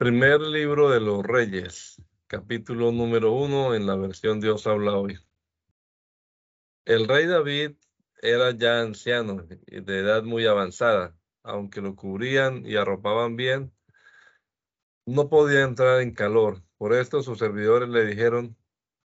[0.00, 5.18] Primer libro de los Reyes, capítulo número uno en la versión Dios habla hoy.
[6.86, 7.72] El rey David
[8.22, 13.74] era ya anciano y de edad muy avanzada, aunque lo cubrían y arropaban bien,
[15.04, 16.62] no podía entrar en calor.
[16.78, 18.56] Por esto sus servidores le dijeron,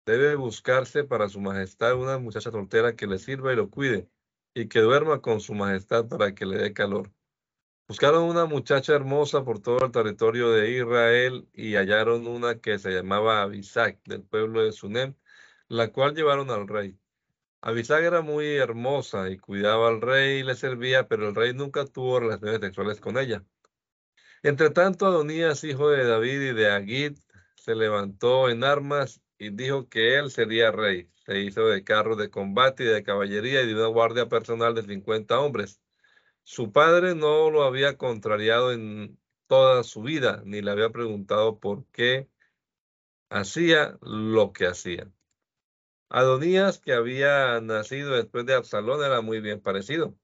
[0.04, 4.10] debe buscarse para su majestad una muchacha soltera que le sirva y lo cuide,
[4.54, 7.12] y que duerma con su majestad para que le dé calor.
[7.90, 12.92] Buscaron una muchacha hermosa por todo el territorio de Israel y hallaron una que se
[12.92, 15.16] llamaba Abisac del pueblo de Sunem,
[15.66, 16.96] la cual llevaron al rey.
[17.62, 21.84] Abisac era muy hermosa y cuidaba al rey y le servía, pero el rey nunca
[21.84, 23.44] tuvo relaciones sexuales con ella.
[24.44, 27.18] Entre tanto, Adonías, hijo de David y de Agit,
[27.56, 31.10] se levantó en armas y dijo que él sería rey.
[31.26, 34.82] Se hizo de carros de combate y de caballería y de una guardia personal de
[34.82, 35.80] 50 hombres.
[36.42, 41.86] Su padre no lo había contrariado en toda su vida, ni le había preguntado por
[41.86, 42.28] qué
[43.30, 45.10] hacía lo que hacía.
[46.08, 50.16] Adonías, que había nacido después de Absalón, era muy bien parecido.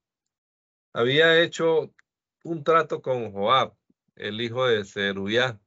[0.93, 1.95] Había hecho
[2.43, 3.75] un trato con Joab,
[4.17, 5.61] el hijo de Zeruiah,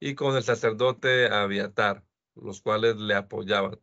[0.00, 3.80] y con el sacerdote Abiatar, los cuales le apoyaban.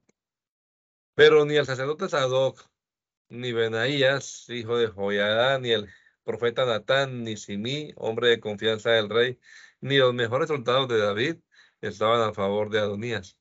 [1.14, 2.62] Pero ni el sacerdote Sadoc,
[3.36, 5.88] ni Benaías, hijo de Joiada, ni el
[6.23, 9.39] profeta Natán, ni Simí, hombre de confianza del rey,
[9.81, 11.38] ni los mejores soldados de David
[11.81, 13.38] estaban a favor de Adonías.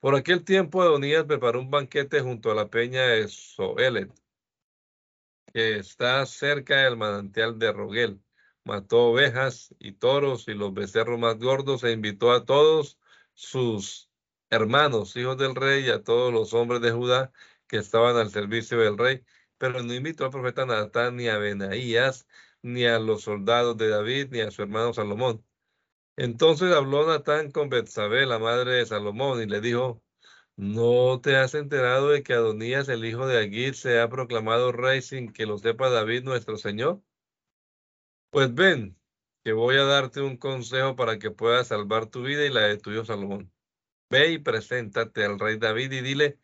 [0.00, 4.10] Por aquel tiempo Adonías preparó un banquete junto a la peña de Soelet,
[5.52, 8.20] que está cerca del manantial de Roguel.
[8.64, 12.98] Mató ovejas y toros y los becerros más gordos e invitó a todos
[13.34, 14.10] sus
[14.50, 17.32] hermanos, hijos del rey, y a todos los hombres de Judá
[17.68, 19.24] que estaban al servicio del rey
[19.58, 22.26] pero no invitó al profeta Natán ni a Benaías,
[22.62, 25.44] ni a los soldados de David, ni a su hermano Salomón.
[26.16, 30.02] Entonces habló Natán con Betsabé, la madre de Salomón, y le dijo,
[30.56, 35.02] ¿no te has enterado de que Adonías, el hijo de Agit, se ha proclamado rey
[35.02, 37.02] sin que lo sepa David, nuestro señor?
[38.30, 38.96] Pues ven,
[39.44, 42.78] que voy a darte un consejo para que puedas salvar tu vida y la de
[42.78, 43.52] tu hijo Salomón.
[44.10, 46.38] Ve y preséntate al rey David y dile,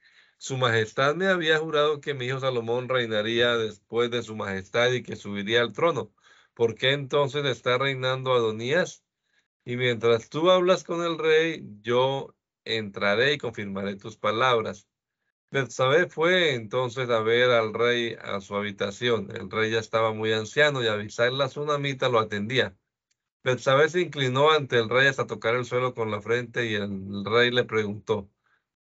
[0.44, 5.02] su majestad me había jurado que mi hijo Salomón reinaría después de su majestad y
[5.02, 6.12] que subiría al trono.
[6.52, 9.02] ¿Por qué entonces está reinando Adonías?
[9.64, 14.86] Y mientras tú hablas con el rey, yo entraré y confirmaré tus palabras.
[15.50, 19.30] Betsabé fue entonces a ver al rey a su habitación.
[19.34, 22.76] El rey ya estaba muy anciano y avisar la tsunamita lo atendía.
[23.44, 27.24] Betsabé se inclinó ante el rey hasta tocar el suelo con la frente y el
[27.24, 28.30] rey le preguntó,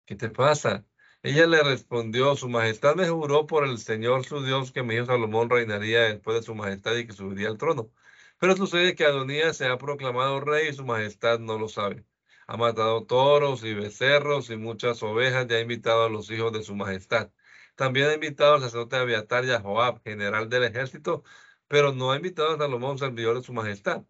[0.06, 0.86] ¿qué te pasa?
[1.22, 5.06] Ella le respondió, su majestad me juró por el Señor su Dios que mi hijo
[5.06, 7.90] Salomón reinaría después de su majestad y que subiría al trono.
[8.38, 12.06] Pero sucede que Adonías se ha proclamado rey y su majestad no lo sabe.
[12.46, 16.62] Ha matado toros y becerros y muchas ovejas y ha invitado a los hijos de
[16.62, 17.30] su majestad.
[17.76, 21.22] También ha invitado al sacerdote Abiatar y a Joab, general del ejército,
[21.68, 24.04] pero no ha invitado a Salomón, servidor de su majestad.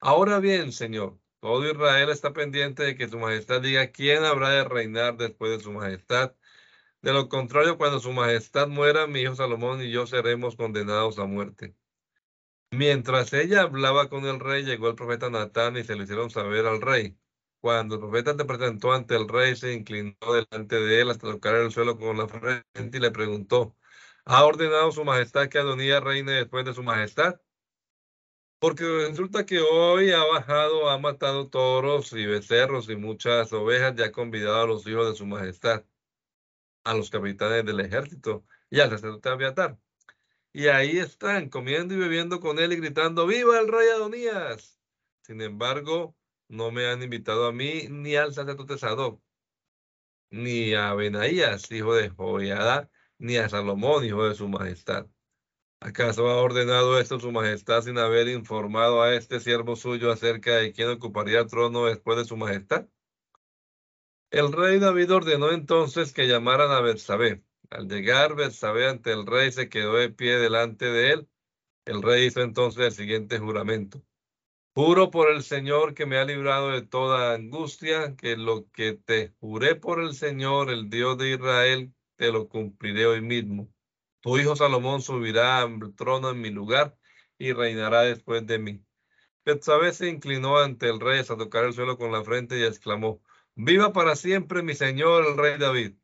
[0.00, 4.64] Ahora bien, Señor, todo Israel está pendiente de que su majestad diga quién habrá de
[4.64, 6.34] reinar después de su majestad
[7.02, 11.24] de lo contrario, cuando su majestad muera, mi hijo Salomón y yo seremos condenados a
[11.26, 11.74] muerte.
[12.72, 16.66] Mientras ella hablaba con el rey, llegó el profeta Natán y se lo hicieron saber
[16.66, 17.18] al rey.
[17.60, 21.56] Cuando el profeta se presentó ante el rey, se inclinó delante de él hasta tocar
[21.56, 23.76] el suelo con la frente y le preguntó,
[24.24, 27.40] ¿ha ordenado su majestad que Adonía reine después de su majestad?
[28.58, 34.02] Porque resulta que hoy ha bajado, ha matado toros y becerros y muchas ovejas y
[34.02, 35.84] ha convidado a los hijos de su majestad
[36.84, 39.78] a los capitanes del ejército y al sacerdote Abiatar.
[40.52, 44.78] Y ahí están comiendo y bebiendo con él y gritando, ¡Viva el rey Adonías!
[45.22, 46.16] Sin embargo,
[46.48, 49.22] no me han invitado a mí ni al sacerdote Sadoc,
[50.30, 55.06] ni a Benaías, hijo de Joiada, ni a Salomón, hijo de su majestad.
[55.80, 60.72] ¿Acaso ha ordenado esto su majestad sin haber informado a este siervo suyo acerca de
[60.72, 62.86] quién ocuparía el trono después de su majestad?
[64.30, 67.42] El rey David ordenó entonces que llamaran a Bersabé.
[67.68, 71.28] Al llegar Bersabé ante el rey, se quedó de pie delante de él.
[71.84, 74.00] El rey hizo entonces el siguiente juramento.
[74.72, 79.34] Juro por el Señor que me ha librado de toda angustia, que lo que te
[79.40, 83.68] juré por el Señor, el Dios de Israel, te lo cumpliré hoy mismo.
[84.20, 86.96] Tu hijo Salomón subirá al trono en mi lugar
[87.36, 88.84] y reinará después de mí.
[89.44, 93.22] Betsabé se inclinó ante el rey hasta tocar el suelo con la frente y exclamó,
[93.54, 95.94] Viva para siempre mi señor el rey David.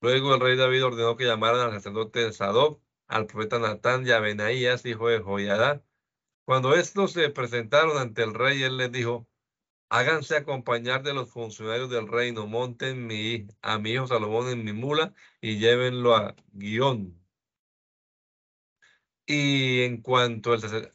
[0.00, 4.20] Luego el rey David ordenó que llamaran al sacerdote Sadoc, al profeta Natán y a
[4.20, 5.84] Benaías, hijo de Joiada,
[6.46, 9.28] Cuando estos se presentaron ante el rey, él les dijo,
[9.90, 14.72] háganse acompañar de los funcionarios del reino, monten mi, a mi hijo Salomón en mi
[14.72, 17.20] mula y llévenlo a Guión.
[19.26, 20.92] Y en cuanto el,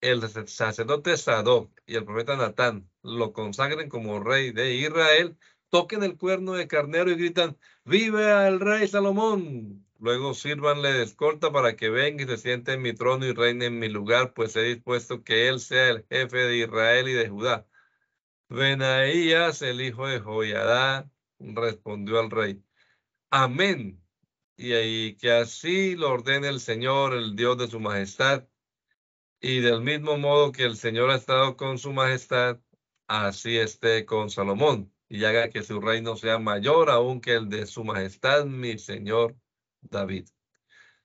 [0.00, 5.36] el sacerdote Sadoc y el profeta Natán lo consagren como rey de Israel,
[5.70, 9.86] toquen el cuerno de carnero y gritan, ¡Vive el rey Salomón!
[9.98, 13.66] Luego sírvanle de escolta para que venga y se siente en mi trono y reine
[13.66, 17.28] en mi lugar, pues he dispuesto que él sea el jefe de Israel y de
[17.28, 17.66] Judá.
[18.48, 22.62] Benaías, el hijo de Joyadá, respondió al rey,
[23.30, 24.02] Amén.
[24.56, 28.46] Y ahí que así lo ordene el Señor, el Dios de su majestad,
[29.40, 32.58] y del mismo modo que el Señor ha estado con su majestad,
[33.06, 37.66] así esté con Salomón, y haga que su reino sea mayor aún que el de
[37.66, 39.36] su majestad, mi Señor
[39.82, 40.28] David.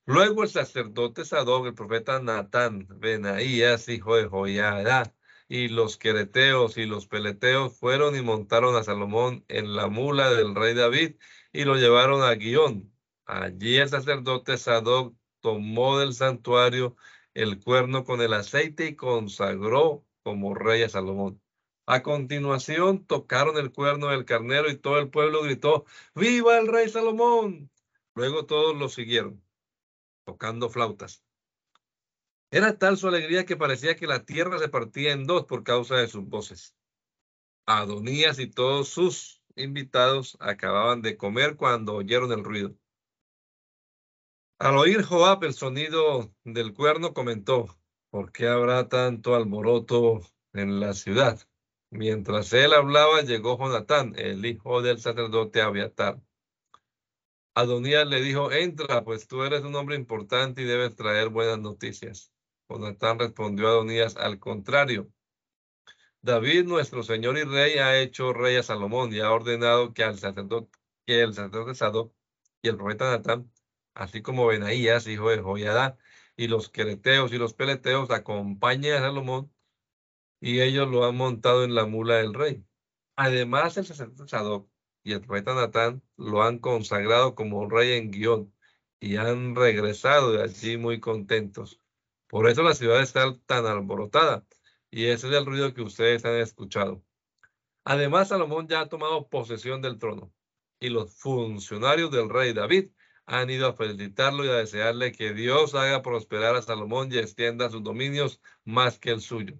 [0.06, 5.13] Luego el sacerdote Sadoc, el profeta Natán, Benaías, hijo de Joiada,
[5.48, 10.56] y los quereteos y los peleteos fueron y montaron a Salomón en la mula del
[10.56, 11.18] rey David
[11.51, 12.94] y lo llevaron a Guión.
[13.25, 16.95] Allí el sacerdote Sadoc tomó del santuario
[17.33, 21.42] el cuerno con el aceite y consagró como rey a Salomón.
[21.86, 25.86] A continuación tocaron el cuerno del carnero y todo el pueblo gritó,
[26.16, 27.72] ¡Viva el rey Salomón!
[28.16, 29.44] Luego todos lo siguieron,
[30.25, 31.24] tocando flautas.
[32.51, 35.95] Era tal su alegría que parecía que la tierra se partía en dos por causa
[35.95, 36.75] de sus voces.
[37.66, 42.75] Adonías y todos sus invitados acababan de comer cuando oyeron el ruido.
[44.62, 47.66] Al oír Joab el sonido del cuerno, comentó,
[48.12, 50.22] ¿por qué habrá tanto alboroto
[50.54, 51.42] en la ciudad?
[51.90, 56.22] Mientras él hablaba, llegó Jonatán, el hijo del sacerdote Abiatar.
[57.56, 62.31] Adonías le dijo, entra, pues tú eres un hombre importante y debes traer buenas noticias.
[62.69, 65.12] Jonatán respondió a Adonías, al contrario.
[66.22, 70.19] David, nuestro Señor y Rey, ha hecho rey a Salomón y ha ordenado que, al
[70.19, 70.78] sacerdote,
[71.08, 72.13] que el sacerdote Sadoc
[72.62, 73.52] y el profeta Natán,
[73.93, 75.97] así como Benaías, hijo de Joyadá,
[76.35, 79.51] y los quereteos y los peleteos acompañen a Salomón
[80.39, 82.65] y ellos lo han montado en la mula del rey.
[83.15, 84.69] Además, el sacerdote Sadoc
[85.03, 88.53] y el profeta Natán lo han consagrado como rey en guion
[88.99, 91.79] y han regresado de allí muy contentos.
[92.27, 94.45] Por eso la ciudad está tan alborotada
[94.89, 97.03] y ese es el ruido que ustedes han escuchado.
[97.83, 100.33] Además, Salomón ya ha tomado posesión del trono
[100.79, 102.91] y los funcionarios del rey David
[103.25, 107.69] han ido a felicitarlo y a desearle que Dios haga prosperar a Salomón y extienda
[107.69, 109.56] sus dominios más que el suyo.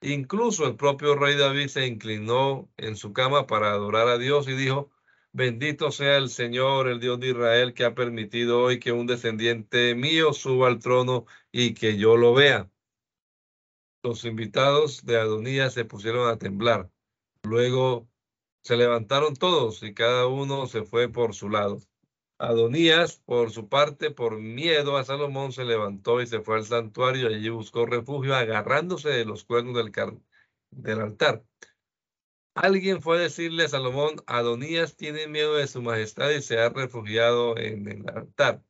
[0.00, 4.52] Incluso el propio rey David se inclinó en su cama para adorar a Dios y
[4.52, 4.90] dijo,
[5.32, 9.94] bendito sea el Señor, el Dios de Israel, que ha permitido hoy que un descendiente
[9.94, 12.70] mío suba al trono y que yo lo vea.
[14.02, 16.90] Los invitados de Adonías se pusieron a temblar.
[17.42, 18.08] Luego
[18.62, 21.80] se levantaron todos y cada uno se fue por su lado.
[22.38, 27.26] Adonías, por su parte, por miedo a Salomón, se levantó y se fue al santuario
[27.28, 29.92] allí buscó refugio agarrándose de los cuernos del,
[30.70, 31.44] del altar.
[32.54, 36.68] Alguien fue a decirle a Salomón, Adonías tiene miedo de su majestad y se ha
[36.68, 38.62] refugiado en el altar.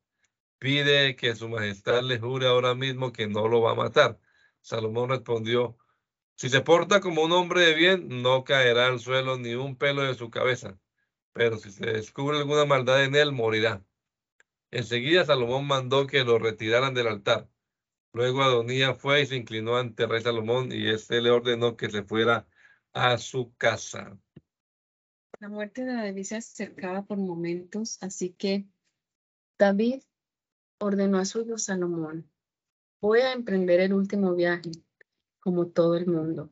[0.58, 4.18] Pide que su majestad le jure ahora mismo que no lo va a matar.
[4.62, 5.76] Salomón respondió,
[6.36, 10.02] si se porta como un hombre de bien, no caerá al suelo ni un pelo
[10.02, 10.78] de su cabeza
[11.38, 13.80] pero si se descubre alguna maldad en él, morirá.
[14.72, 17.48] Enseguida Salomón mandó que lo retiraran del altar.
[18.12, 22.02] Luego Adonías fue y se inclinó ante rey Salomón y éste le ordenó que se
[22.02, 22.48] fuera
[22.92, 24.18] a su casa.
[25.38, 28.66] La muerte de David se acercaba por momentos, así que
[29.60, 30.02] David
[30.80, 32.28] ordenó a su hijo Salomón,
[33.00, 34.72] voy a emprender el último viaje,
[35.38, 36.50] como todo el mundo.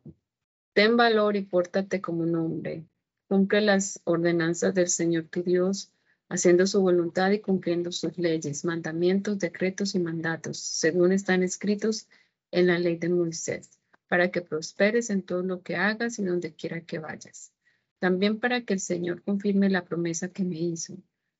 [0.74, 2.86] Ten valor y pórtate como un hombre.
[3.28, 5.90] Cumple las ordenanzas del Señor tu Dios,
[6.28, 12.08] haciendo su voluntad y cumpliendo sus leyes, mandamientos, decretos y mandatos, según están escritos
[12.52, 16.54] en la ley de Moisés, para que prosperes en todo lo que hagas y donde
[16.54, 17.52] quiera que vayas.
[17.98, 20.96] También para que el Señor confirme la promesa que me hizo,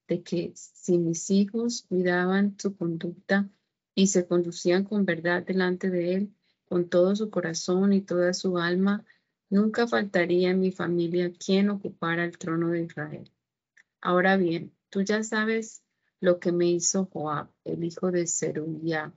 [0.09, 3.49] de que si mis hijos cuidaban su conducta
[3.95, 6.35] y se conducían con verdad delante de Él,
[6.69, 9.05] con todo su corazón y toda su alma,
[9.49, 13.31] Nunca faltaría en mi familia quien ocupara el trono de Israel.
[14.00, 15.85] Ahora bien, tú ya sabes
[16.21, 19.12] lo que me hizo Joab, el hijo de Zeruiah,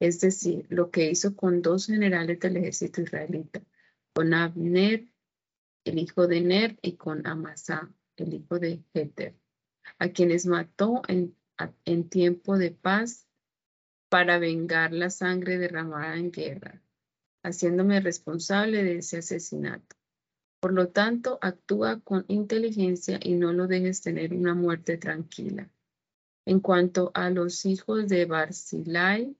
[0.00, 3.62] es decir, lo que hizo con dos generales del ejército israelita,
[4.12, 5.08] con Abner,
[5.84, 9.34] el hijo de Ner, y con Amasa, el hijo de Heter,
[9.98, 11.34] a quienes mató en,
[11.86, 13.26] en tiempo de paz
[14.10, 16.82] para vengar la sangre derramada en guerra
[17.42, 19.96] haciéndome responsable de ese asesinato.
[20.60, 25.70] Por lo tanto, actúa con inteligencia y no lo dejes tener una muerte tranquila.
[26.44, 29.36] En cuanto a los hijos de Barzillai,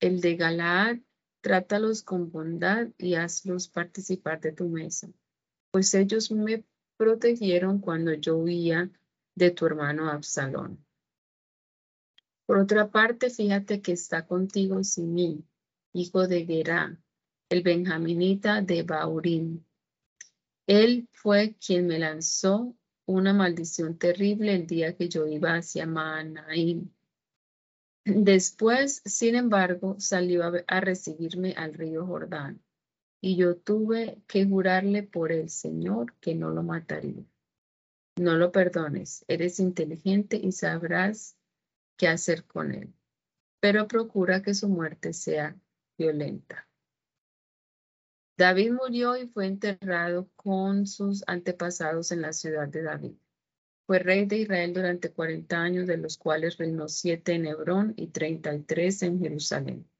[0.00, 0.98] el de Galaad,
[1.42, 5.10] trátalos con bondad y hazlos participar de tu mesa,
[5.70, 6.64] pues ellos me
[6.96, 8.90] protegieron cuando yo huía
[9.34, 10.84] de tu hermano Absalón.
[12.46, 15.44] Por otra parte, fíjate que está contigo Simí,
[15.92, 16.98] hijo de Gerá,
[17.48, 19.66] el benjaminita de Baurín.
[20.66, 26.90] Él fue quien me lanzó una maldición terrible el día que yo iba hacia Maanaim.
[28.04, 32.62] Después, sin embargo, salió a, recibirme al río Jordán,
[33.20, 37.24] y yo tuve que jurarle por el Señor que no lo mataría.
[38.16, 41.36] No lo perdones, eres inteligente y sabrás
[41.96, 42.94] qué hacer con él,
[43.60, 45.56] pero procura que su muerte sea
[46.00, 46.66] violenta.
[48.38, 53.12] David murió y fue enterrado con sus antepasados en la ciudad de David.
[53.86, 58.06] Fue rey de Israel durante 40 años, de los cuales reinó siete en Hebrón y
[58.06, 59.90] 33 en Jerusalén.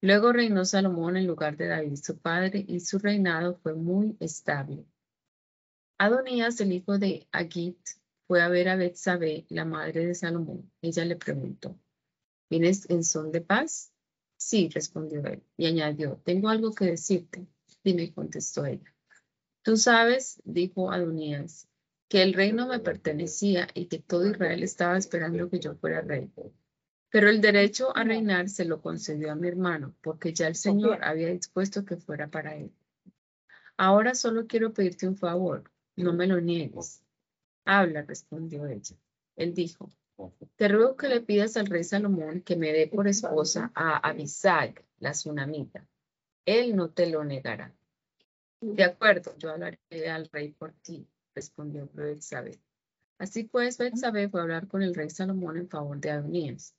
[0.00, 4.86] Luego reinó Salomón en lugar de David su padre, y su reinado fue muy estable.
[5.98, 7.78] Adonías, el hijo de Agit,
[8.26, 10.72] fue a ver a Betsabé, la madre de Salomón.
[10.80, 11.78] Ella le preguntó,
[12.48, 13.92] ¿vienes en son de paz?
[14.40, 17.46] Sí, respondió él, y añadió, tengo algo que decirte.
[17.84, 18.94] Dime, contestó ella.
[19.62, 21.68] Tú sabes, dijo Adonías,
[22.08, 26.32] que el reino me pertenecía y que todo Israel estaba esperando que yo fuera rey.
[27.10, 31.04] Pero el derecho a reinar se lo concedió a mi hermano, porque ya el Señor
[31.04, 32.72] había dispuesto que fuera para él.
[33.76, 37.02] Ahora solo quiero pedirte un favor, no me lo niegues.
[37.66, 38.96] Habla, respondió ella.
[39.36, 39.92] Él dijo,
[40.56, 44.84] te ruego que le pidas al rey Salomón que me dé por esposa a Abisag,
[44.98, 45.86] la tsunamita.
[46.44, 47.74] Él no te lo negará.
[48.60, 49.78] De acuerdo, yo hablaré
[50.10, 52.60] al rey por ti, respondió Betsabé.
[53.18, 56.74] Así pues, Betsabé fue a hablar con el rey Salomón en favor de Adonías.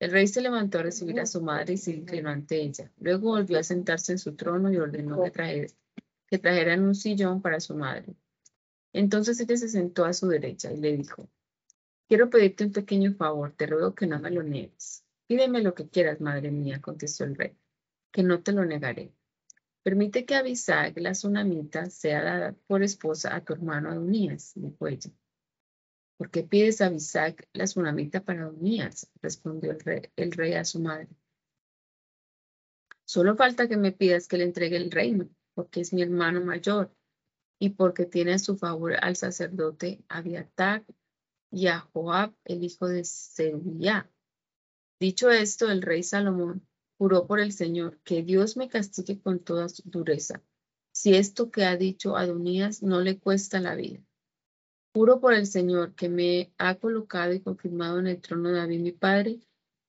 [0.00, 2.90] El rey se levantó a recibir a su madre y se inclinó ante ella.
[2.98, 5.72] Luego volvió a sentarse en su trono y ordenó que,
[6.26, 8.14] que trajeran un sillón para su madre.
[8.92, 11.28] Entonces ella se sentó a su derecha y le dijo,
[12.08, 15.04] Quiero pedirte un pequeño favor, te ruego que no me lo niegues.
[15.26, 17.54] Pídeme lo que quieras, madre mía, contestó el rey,
[18.10, 19.12] que no te lo negaré.
[19.82, 25.10] Permite que Abisag, la tsunamita, sea dada por esposa a tu hermano Adonías, dijo ella.
[26.16, 29.10] ¿Por qué pides a Abisag, la tsunamita para Adonías?
[29.20, 29.76] respondió
[30.16, 31.08] el rey, a su madre.
[33.04, 36.90] Solo falta que me pidas que le entregue el reino, porque es mi hermano mayor
[37.58, 40.86] y porque tiene a su favor al sacerdote Abiatar
[41.50, 44.10] y a Joab, el hijo de Zeruiah.
[45.00, 46.66] Dicho esto, el rey Salomón
[46.98, 50.42] juró por el Señor que Dios me castigue con toda su dureza,
[50.92, 54.00] si esto que ha dicho Adonías no le cuesta la vida.
[54.92, 58.80] Juro por el Señor que me ha colocado y confirmado en el trono de David
[58.80, 59.40] mi padre,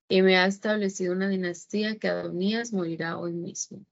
[0.07, 3.85] y me ha establecido una dinastía que Adonías morirá hoy mismo.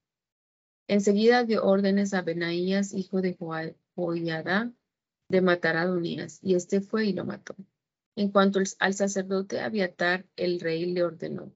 [0.88, 3.36] Enseguida dio órdenes a Benaías, hijo de
[3.94, 4.72] Joiada,
[5.28, 7.54] de matar a Adonías, y este fue y lo mató.
[8.16, 11.52] En cuanto al sacerdote Abiatar, el rey le ordenó,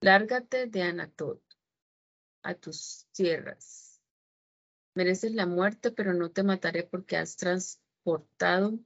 [0.00, 1.42] lárgate de Anatot
[2.42, 4.00] a tus tierras.
[4.94, 8.78] Mereces la muerte, pero no te mataré porque has transportado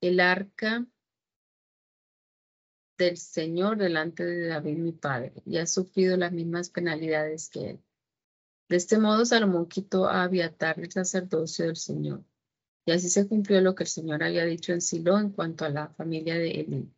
[0.00, 0.84] el arca
[2.98, 7.84] del Señor delante de David mi padre, y has sufrido las mismas penalidades que él.
[8.68, 12.24] De este modo Salomón quitó a Abiatar el sacerdocio del Señor
[12.86, 15.70] y así se cumplió lo que el Señor había dicho en Silo en cuanto a
[15.70, 16.92] la familia de Elí.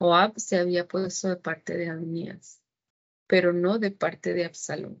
[0.00, 2.60] Joab se había puesto de parte de Adonías,
[3.28, 5.00] pero no de parte de Absalón.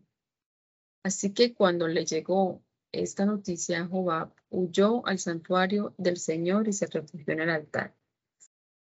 [1.02, 6.72] Así que cuando le llegó esta noticia a Joab, huyó al santuario del Señor y
[6.72, 7.96] se refugió en el altar.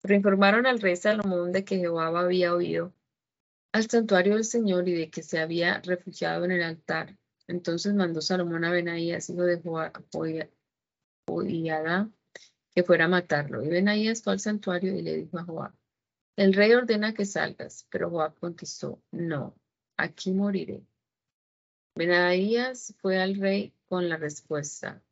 [0.03, 2.93] Pero informaron al rey Salomón de que Joab había huido
[3.71, 8.21] al santuario del Señor y de que se había refugiado en el altar entonces mandó
[8.21, 9.61] Salomón a Benaías, hijo de
[11.27, 12.09] Joiada,
[12.73, 13.63] que fuera a matarlo.
[13.63, 15.73] Y Benaías fue al santuario y le dijo a Joab,
[16.35, 19.55] el rey ordena que salgas, pero Joab contestó, no,
[19.97, 20.83] aquí moriré.
[21.95, 25.03] Benaías fue al rey con la respuesta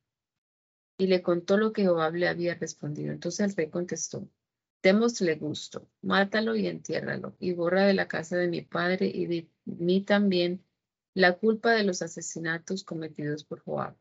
[0.98, 3.12] y le contó lo que Joab le había respondido.
[3.12, 4.28] Entonces el rey contestó,
[4.82, 9.48] démosle gusto, mátalo y entiérralo, y borra de la casa de mi padre y de
[9.66, 10.64] mí también
[11.14, 13.96] la culpa de los asesinatos cometidos por Joab.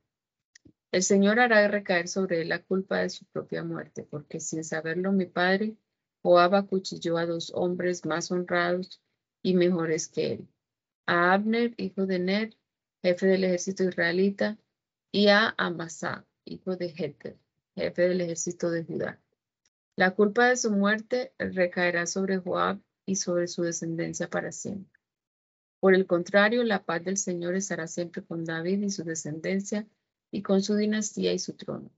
[0.93, 5.12] El Señor hará recaer sobre él la culpa de su propia muerte, porque sin saberlo
[5.12, 5.76] mi padre,
[6.23, 9.00] Joab acuchilló a dos hombres más honrados
[9.43, 10.49] y mejores que él.
[11.07, 12.57] a Abner, hijo de Ner,
[13.02, 14.59] jefe del ejército israelita,
[15.11, 17.37] y a Amasá, hijo de Heter,
[17.75, 19.21] jefe del ejército de Judá.
[19.97, 25.00] La culpa de su muerte recaerá sobre Joab y sobre su descendencia para siempre.
[25.80, 29.88] Por el contrario, la paz del Señor estará siempre con David y su descendencia,
[30.30, 31.90] y con su dinastía y su trono.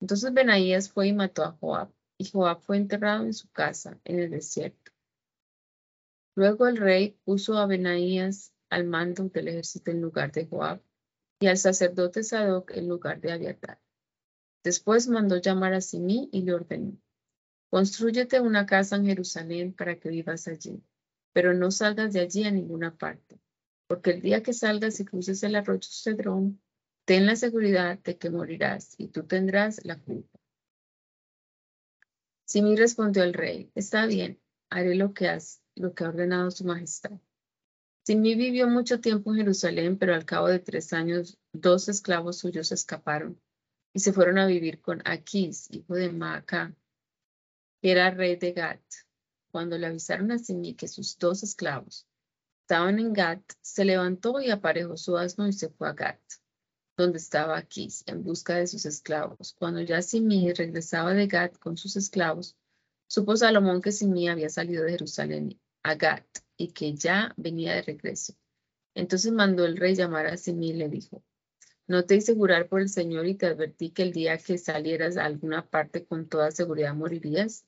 [0.00, 4.20] Entonces Benaías fue y mató a Joab, y Joab fue enterrado en su casa, en
[4.20, 4.92] el desierto.
[6.36, 10.82] Luego el rey puso a Benaías al mando del ejército en lugar de Joab,
[11.40, 13.80] y al sacerdote Sadoc en lugar de Abiatar.
[14.62, 16.96] Después mandó llamar a Simí y le ordenó,
[17.70, 20.82] construyete una casa en Jerusalén para que vivas allí,
[21.34, 23.38] pero no salgas de allí a ninguna parte,
[23.88, 26.62] porque el día que salgas y cruces el arroyo Cedrón,
[27.04, 30.38] ten la seguridad de que morirás y tú tendrás la culpa.
[32.46, 37.18] Simí respondió al rey, está bien, haré lo que, has, ha ordenado su majestad.
[38.06, 42.70] Simí vivió mucho tiempo en Jerusalén, pero al cabo de tres años, dos esclavos suyos
[42.70, 43.40] escaparon
[43.92, 46.74] y se fueron a vivir con Aquís, hijo de Maaca,
[47.82, 48.82] que era rey de Gat.
[49.54, 52.08] Cuando le avisaron a Simí que sus dos esclavos
[52.62, 56.20] estaban en Gat, se levantó y aparejó su asno y se fue a Gat
[56.96, 59.54] donde estaba Aquís, en busca de sus esclavos.
[59.56, 62.56] Cuando ya Simí regresaba de Gat con sus esclavos,
[63.06, 67.82] supo Salomón que Simí había salido de Jerusalén a Gat y que ya venía de
[67.82, 68.34] regreso.
[68.92, 71.22] Entonces mandó el rey llamar a Simí y le dijo,
[71.86, 75.16] no te hice jurar por el Señor y te advertí que el día que salieras
[75.16, 77.64] a alguna parte con toda seguridad morirías.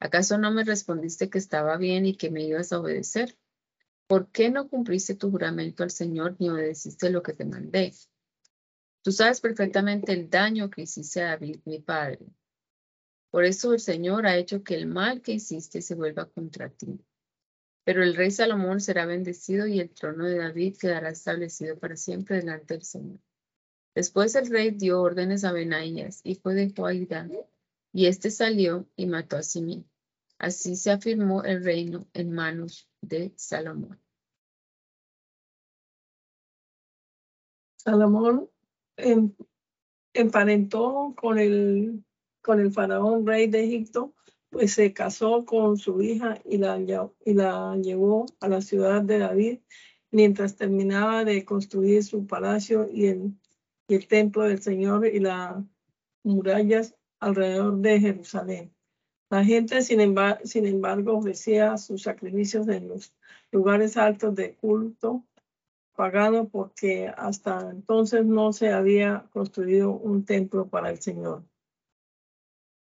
[0.00, 3.36] ¿Acaso no me respondiste que estaba bien y que me ibas a obedecer?
[4.06, 7.92] ¿Por qué no cumpliste tu juramento al Señor ni obedeciste lo que te mandé?
[9.02, 12.26] Tú sabes perfectamente el daño que hiciste a David, mi padre.
[13.30, 16.98] Por eso el Señor ha hecho que el mal que hiciste se vuelva contra ti.
[17.84, 22.36] Pero el rey Salomón será bendecido y el trono de David quedará establecido para siempre
[22.36, 23.18] delante del Señor.
[23.94, 27.28] Después el rey dio órdenes a Benaías, hijo de Joaidá,
[27.98, 29.84] y éste salió y mató a Simí.
[30.38, 34.00] Así se afirmó el reino en manos de Salomón.
[37.74, 38.48] Salomón
[40.12, 42.04] emparentó con el,
[42.40, 44.14] con el faraón rey de Egipto,
[44.48, 49.18] pues se casó con su hija y la, y la llevó a la ciudad de
[49.18, 49.58] David
[50.12, 53.32] mientras terminaba de construir su palacio y el,
[53.88, 55.56] y el templo del Señor y las
[56.22, 58.74] murallas alrededor de Jerusalén.
[59.30, 63.14] La gente, sin embargo, ofrecía sus sacrificios en los
[63.52, 65.24] lugares altos de culto
[65.98, 71.42] pagado porque hasta entonces no se había construido un templo para el Señor.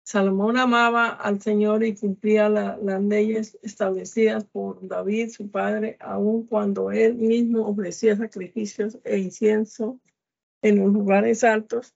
[0.03, 6.91] Salomón amaba al Señor y cumplía las leyes establecidas por David, su padre, aun cuando
[6.91, 9.99] él mismo ofrecía sacrificios e incienso
[10.61, 11.95] en los lugares altos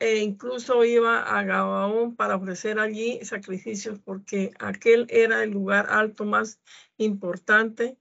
[0.00, 6.24] e incluso iba a Gabaón para ofrecer allí sacrificios porque aquel era el lugar alto
[6.24, 6.58] más
[6.96, 7.98] importante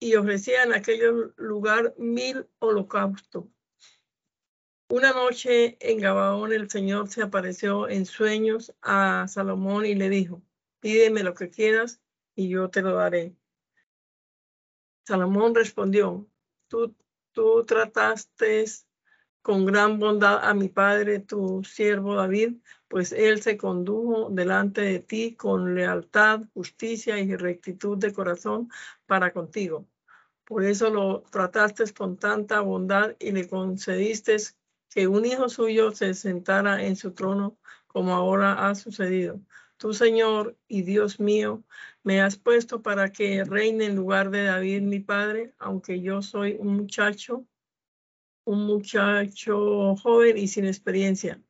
[0.00, 3.44] y ofrecía en aquel lugar mil holocaustos.
[4.88, 10.42] Una noche en Gabaón el Señor se apareció en sueños a Salomón y le dijo,
[10.80, 12.00] pídeme lo que quieras
[12.34, 13.36] y yo te lo daré.
[15.04, 16.26] Salomón respondió,
[16.66, 16.96] tú,
[17.32, 18.64] tú trataste
[19.42, 22.56] con gran bondad a mi padre, tu siervo David,
[22.88, 28.68] pues él se condujo delante de ti con lealtad, justicia y rectitud de corazón
[29.06, 29.86] para contigo.
[30.44, 34.36] Por eso lo trataste con tanta bondad y le concediste
[34.90, 39.40] que un hijo suyo se sentara en su trono, como ahora ha sucedido.
[39.76, 41.64] Tú, Señor y Dios mío,
[42.02, 46.56] me has puesto para que reine en lugar de David, mi padre, aunque yo soy
[46.58, 47.46] un muchacho
[48.44, 51.40] un muchacho joven y sin experiencia,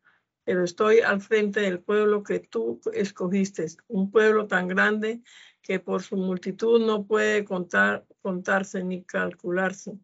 [0.44, 5.22] pero estoy al frente del pueblo que tú escogiste, un pueblo tan grande
[5.62, 9.98] que por su multitud no puede contar, contarse ni calcularse.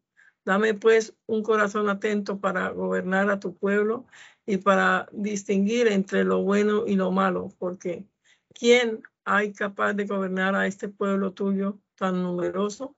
[0.45, 4.07] Dame pues un corazón atento para gobernar a tu pueblo
[4.47, 8.07] y para distinguir entre lo bueno y lo malo, porque
[8.55, 12.96] ¿quién hay capaz de gobernar a este pueblo tuyo tan numeroso?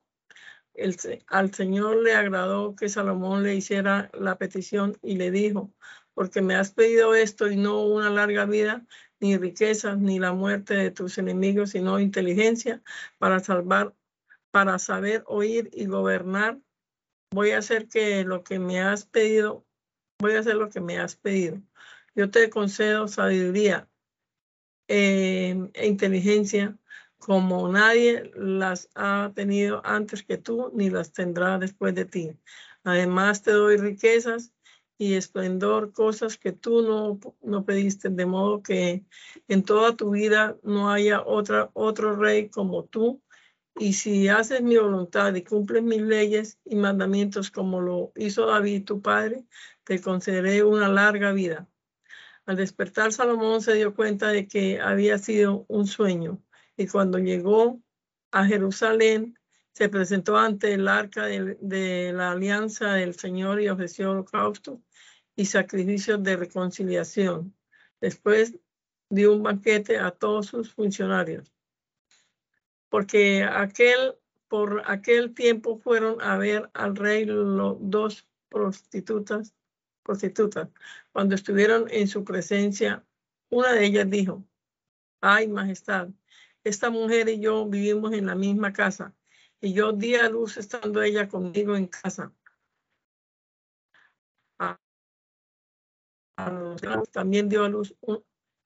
[1.27, 5.73] Al Señor le agradó que Salomón le hiciera la petición y le dijo,
[6.13, 8.85] porque me has pedido esto y no una larga vida,
[9.19, 12.81] ni riquezas, ni la muerte de tus enemigos, sino inteligencia
[13.17, 13.95] para salvar,
[14.51, 16.59] para saber oír y gobernar.
[17.31, 19.65] Voy a hacer que lo que me has pedido,
[20.19, 21.61] voy a hacer lo que me has pedido.
[22.15, 23.87] Yo te concedo sabiduría
[24.87, 26.77] eh, e inteligencia
[27.19, 32.31] como nadie las ha tenido antes que tú, ni las tendrá después de ti.
[32.83, 34.53] Además te doy riquezas
[34.97, 39.05] y esplendor, cosas que tú no, no pediste, de modo que
[39.47, 43.21] en toda tu vida no haya otro rey como tú.
[43.77, 48.85] Y si haces mi voluntad y cumples mis leyes y mandamientos como lo hizo David,
[48.85, 49.45] tu padre,
[49.83, 51.67] te concederé una larga vida.
[52.45, 56.41] Al despertar, Salomón se dio cuenta de que había sido un sueño
[56.79, 57.81] y cuando llegó
[58.31, 59.37] a Jerusalén,
[59.73, 64.81] se presentó ante el arca de, la alianza del Señor y ofreció holocausto
[65.35, 67.53] y sacrificios de reconciliación.
[67.99, 68.55] Después
[69.09, 71.53] dio un banquete a todos sus funcionarios.
[72.87, 74.15] Porque aquel,
[74.47, 79.53] por aquel tiempo fueron a ver al rey los dos prostitutas,
[80.01, 80.69] prostitutas.
[81.11, 83.05] Cuando estuvieron en su presencia,
[83.49, 84.45] una de ellas dijo,
[85.19, 86.07] ay, majestad,
[86.63, 89.13] esta mujer y yo vivimos en la misma casa
[89.61, 92.33] y yo di a luz estando ella conmigo en casa.
[97.11, 97.95] también dio a luz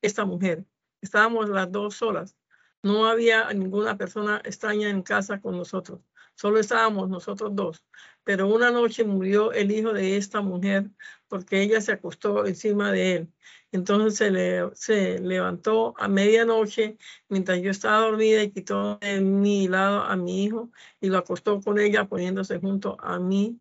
[0.01, 0.65] esta mujer.
[1.01, 2.37] Estábamos las dos solas.
[2.83, 6.01] No había ninguna persona extraña en casa con nosotros.
[6.35, 7.83] Solo estábamos nosotros dos.
[8.23, 10.89] Pero una noche murió el hijo de esta mujer
[11.27, 13.33] porque ella se acostó encima de él.
[13.71, 19.67] Entonces se, le, se levantó a medianoche mientras yo estaba dormida y quitó de mi
[19.67, 23.59] lado a mi hijo y lo acostó con ella poniéndose junto a mí,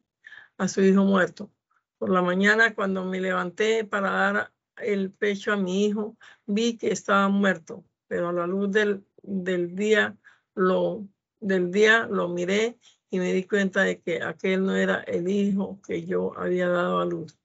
[0.59, 1.51] a su hijo muerto.
[1.99, 6.93] Por la mañana, cuando me levanté para dar el pecho a mi hijo, vi que
[6.93, 10.17] estaba muerto, pero a la luz del, del día
[10.55, 11.09] lo
[11.43, 12.79] del día lo miré
[13.11, 17.01] y me di cuenta de que aquel no era el hijo que yo había dado
[17.01, 17.39] a luz.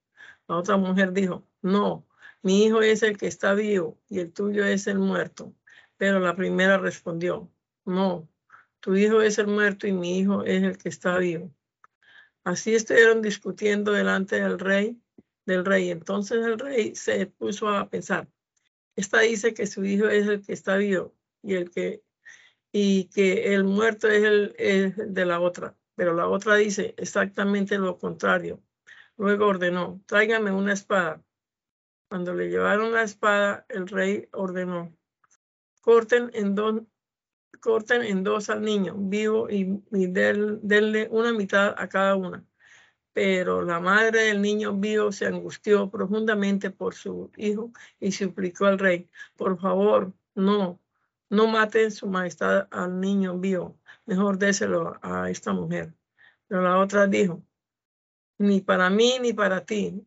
[0.47, 2.07] La otra mujer dijo, no,
[2.41, 5.53] mi hijo es el que está vivo y el tuyo es el muerto.
[5.97, 7.51] Pero la primera respondió,
[7.85, 8.29] no,
[8.79, 11.51] tu hijo es el muerto y mi hijo es el que está vivo.
[12.43, 15.01] Así estuvieron discutiendo delante del rey,
[15.45, 15.89] del rey.
[15.89, 18.29] Entonces el rey se puso a pensar.
[18.95, 22.03] Esta dice que su hijo es el que está vivo y el que
[22.79, 25.75] y que el muerto es el, de la otra.
[25.95, 28.61] Pero la otra dice exactamente lo contrario.
[29.17, 31.23] Luego ordenó, tráigame una espada.
[32.07, 34.95] Cuando le llevaron la espada, el rey ordenó,
[35.81, 36.53] corten en
[38.23, 42.45] dos, al niño vivo y, denle una mitad a cada una.
[43.11, 48.77] Pero la madre del niño vivo se angustió profundamente por su hijo y suplicó al
[48.77, 50.79] rey, por favor, no,
[51.29, 55.93] no maten su majestad al niño vivo, mejor déselo a esta mujer.
[56.47, 57.43] Pero la otra dijo,
[58.37, 60.05] ni para mí ni para ti,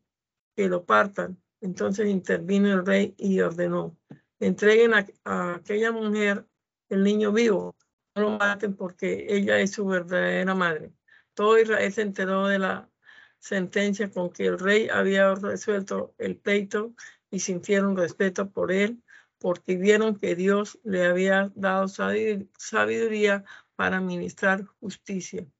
[0.57, 1.41] que lo partan.
[1.61, 3.97] Entonces intervino el rey y ordenó,
[4.39, 6.47] entreguen a aquella mujer
[6.89, 7.77] el niño vivo,
[8.15, 10.93] no lo maten porque ella es su verdadera madre.
[11.35, 12.91] Todo Israel se enteró de la
[13.39, 16.95] sentencia con que el rey había resuelto el pleito
[17.31, 19.03] y sintieron respeto por él
[19.41, 25.51] porque vieron que Dios le había dado sabiduría para administrar justicia.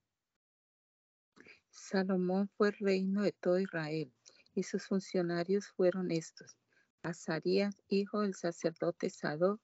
[1.71, 4.13] Salomón fue reino de todo Israel
[4.55, 6.57] y sus funcionarios fueron estos.
[7.03, 9.61] Azarías, hijo del sacerdote Sadoc,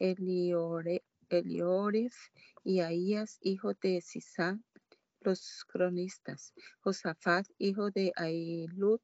[0.00, 0.92] Elioref
[2.64, 4.64] y Ahías, hijo de Sisán,
[5.20, 9.00] los cronistas, Josafat, hijo de Ailud,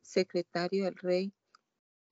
[0.00, 1.34] secretario del rey,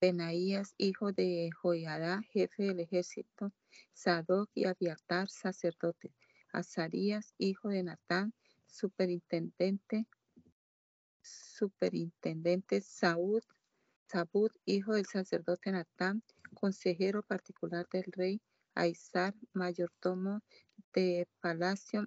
[0.01, 3.53] Benaías, hijo de Joiada, jefe del ejército,
[3.93, 6.13] Sadoc y Abiatar, sacerdote,
[6.53, 8.35] Azarías, hijo de Natán,
[8.67, 10.07] superintendente,
[11.23, 13.43] superintendente Saúd,
[14.07, 16.23] Sabud, hijo del sacerdote Natán,
[16.55, 18.41] consejero particular del rey,
[18.75, 20.43] Aizar, mayordomo
[20.93, 22.07] de palacio,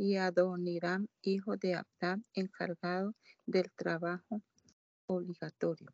[0.00, 4.40] y Adoniram, hijo de Abdam, encargado del trabajo
[5.04, 5.92] obligatorio.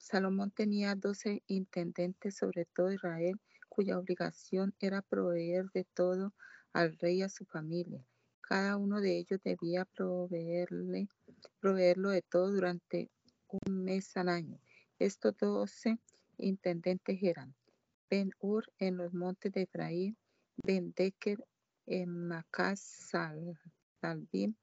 [0.00, 6.32] Salomón tenía doce intendentes sobre todo Israel, cuya obligación era proveer de todo
[6.72, 8.04] al rey y a su familia.
[8.40, 11.08] Cada uno de ellos debía proveerle,
[11.60, 13.10] proveerlo de todo durante
[13.46, 14.58] un mes al año.
[14.98, 15.98] Estos doce
[16.38, 17.54] intendentes eran
[18.08, 20.16] Ben Ur en los montes de Efraín,
[20.64, 21.44] Ben Deker
[21.86, 22.80] en Macas
[24.00, 24.54] Salbim,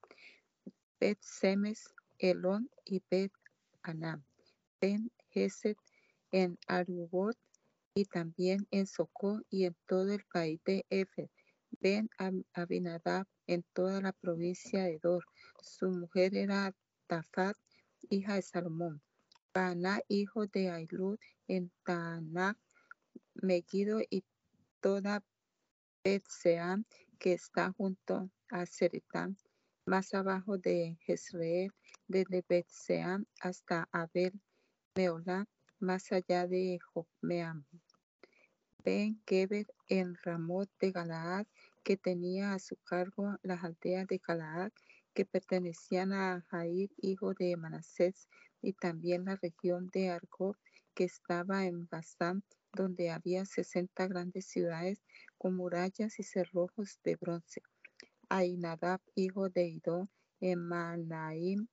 [1.00, 3.32] Bet Semes, Elón y Bet
[3.84, 4.26] Anam,
[4.82, 5.12] Ben
[6.32, 7.38] En Arubot
[7.94, 11.30] y también en Socó y en todo el país de Efer,
[11.80, 12.10] Ben
[12.54, 15.24] Abinadab en toda la provincia de Dor.
[15.62, 16.74] Su mujer era
[17.06, 17.56] Tafat,
[18.10, 19.02] hija de Salomón.
[19.54, 22.58] Baná, hijo de Ailud, en Tanak,
[23.36, 24.24] Megiddo y
[24.82, 25.24] toda
[26.04, 26.84] Betseam,
[27.20, 29.38] que está junto a Seretán,
[29.86, 31.72] más abajo de Jezreel,
[32.08, 34.40] desde Betseam hasta Abel
[34.98, 35.46] Meolá,
[35.80, 37.68] más allá de Jokmeam.
[38.84, 41.46] Ben Geber en Ramot de Galaad,
[41.84, 44.72] que tenía a su cargo las aldeas de Galaad,
[45.14, 48.28] que pertenecían a Jair, hijo de Manasés,
[48.60, 50.58] y también la región de Argob,
[50.96, 55.04] que estaba en Basán, donde había sesenta grandes ciudades
[55.38, 57.62] con murallas y cerrojos de bronce.
[58.30, 61.68] Ainadab, hijo de Ido, en Manaim,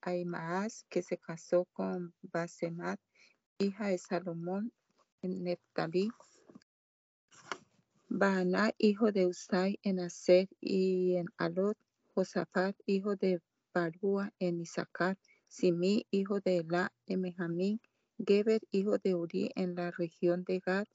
[0.00, 3.00] Aimaas, que se casó con Basemat,
[3.58, 4.72] hija de Salomón,
[5.22, 6.10] en Neftalí.
[8.08, 11.76] Baaná, hijo de Usai, en Aser y en Alot.
[12.14, 13.40] Josafat, hijo de
[13.72, 15.16] Barúa, en Isaacar.
[15.46, 17.80] Simí, hijo de Elá, en Benjamín.
[18.18, 20.86] Geber, hijo de Uri, en la región de Gad.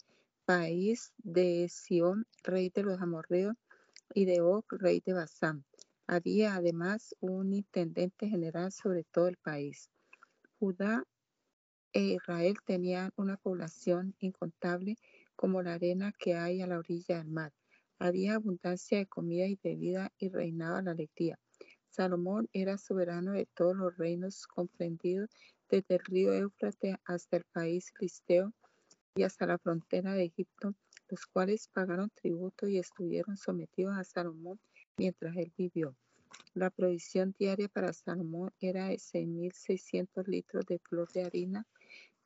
[0.46, 3.56] País de Sión, rey de los amorreos,
[4.14, 5.64] y de Og, rey de Basán.
[6.14, 9.90] Había además un intendente general sobre todo el país.
[10.60, 11.04] Judá
[11.92, 14.96] e Israel tenían una población incontable
[15.36, 17.52] como la arena que hay a la orilla del mar.
[17.98, 21.40] Había abundancia de comida y bebida y reinaba la alegría.
[21.90, 25.32] Salomón era soberano de todos los reinos comprendidos
[25.68, 28.54] desde el río Éufrates hasta el país filisteo
[29.16, 30.76] y hasta la frontera de Egipto,
[31.10, 34.60] los cuales pagaron tributo y estuvieron sometidos a Salomón
[34.96, 35.96] mientras él vivió.
[36.54, 41.66] La provisión diaria para Salomón era de 6.600 litros de flor de harina,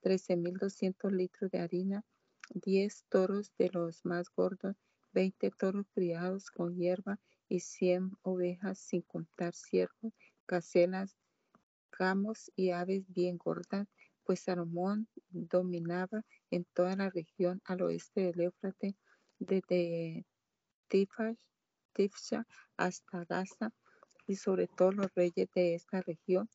[0.02, 2.04] 13.200 litros de harina,
[2.50, 4.76] 10 toros de los más gordos,
[5.14, 10.14] 20 toros criados con hierba y 100 ovejas, sin contar ciervos,
[10.46, 11.16] caselas,
[11.98, 13.88] gamos y aves bien gordas,
[14.24, 18.96] pues Salomón dominaba en toda la región al oeste del Éufrates,
[19.40, 20.26] desde
[20.90, 23.74] Tifsha hasta Gaza,
[24.28, 26.50] y sobre todo los reyes de esta región,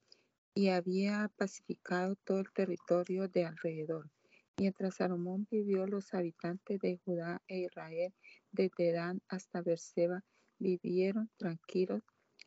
[0.54, 4.10] y había pacificado todo el territorio de alrededor.
[4.58, 8.12] Mientras Salomón vivió, los habitantes de Judá e Israel,
[8.52, 10.22] desde Dan hasta Berseba,
[10.58, 12.02] vivieron tranquilos,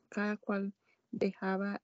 [0.09, 0.73] cada cual
[1.11, 1.81] dejaba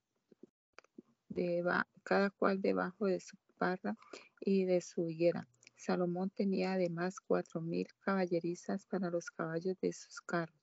[2.03, 3.95] cada cual debajo de su parra
[4.41, 5.47] y de su higuera.
[5.75, 10.60] Salomón tenía además cuatro mil caballerizas para los caballos de sus carros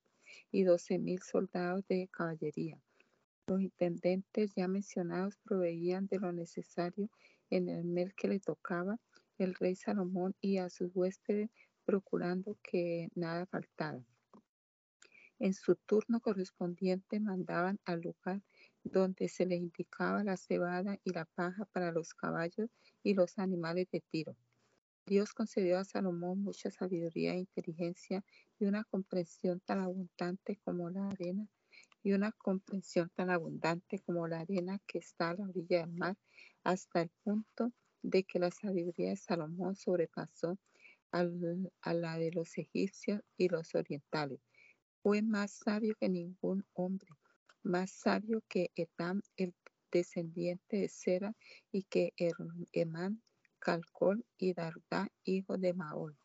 [0.51, 2.81] y doce mil soldados de caballería.
[3.47, 7.09] Los intendentes ya mencionados proveían de lo necesario
[7.51, 8.99] en el mes que le tocaba
[9.39, 11.51] el rey Salomón y a sus huéspedes
[11.85, 14.05] procurando que nada faltara.
[15.39, 18.43] En su turno correspondiente mandaban al lugar
[18.83, 22.69] donde se les indicaba la cebada y la paja para los caballos
[23.03, 24.37] y los animales de tiro.
[25.09, 28.23] Dios concedió a Salomón mucha sabiduría e inteligencia
[28.59, 31.49] y una comprensión tan abundante como la arena
[32.03, 36.19] y una comprensión tan abundante como la arena que está a la orilla del mar,
[36.63, 40.59] hasta el punto de que la sabiduría de Salomón sobrepasó
[41.11, 44.41] a la de los egipcios y los orientales.
[45.03, 47.09] Fue más sabio que ningún hombre,
[47.63, 49.55] más sabio que Etam, el
[49.91, 51.35] descendiente de Sera,
[51.73, 52.13] y que
[52.73, 53.23] Emán,
[53.61, 56.17] Calcol y Dardá, hijo de Maol.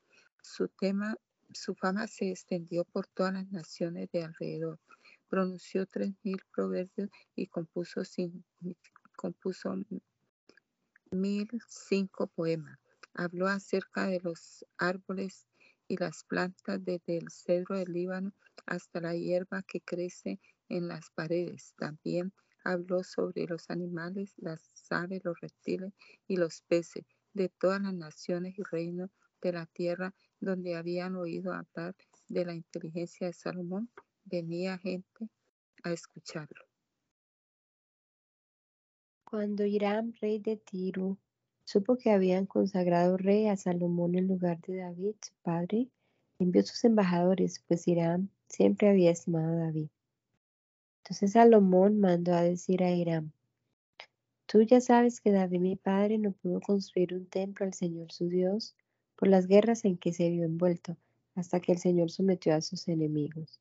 [0.42, 1.16] Su, tema,
[1.52, 4.80] su fama se extendió por todas las naciones de alrededor.
[5.28, 8.02] Pronunció tres mil proverbios y compuso,
[9.16, 9.76] compuso
[11.12, 12.80] mil cinco poemas.
[13.14, 15.48] Habló acerca de los árboles
[15.88, 18.34] y las plantas desde el cedro del Líbano
[18.66, 21.74] hasta la hierba que crece en las paredes.
[21.78, 22.32] También
[22.64, 25.94] habló sobre los animales, las aves, los reptiles
[26.28, 29.10] y los peces de todas las naciones y reinos
[29.42, 31.96] de la tierra donde habían oído hablar
[32.28, 33.90] de la inteligencia de Salomón.
[34.26, 35.30] Venía gente
[35.84, 36.66] a escucharlo.
[39.24, 41.18] Cuando Hiram, rey de Tiro,
[41.64, 45.90] supo que habían consagrado rey a Salomón en lugar de David, su padre,
[46.40, 49.90] envió sus embajadores, pues Hiram siempre había estimado a David.
[51.00, 53.32] Entonces Salomón mandó a decir a Hiram,
[54.54, 58.28] tú ya sabes que David mi padre no pudo construir un templo al Señor su
[58.30, 58.76] Dios
[59.16, 60.96] por las guerras en que se vio envuelto,
[61.34, 63.60] hasta que el Señor sometió a sus enemigos.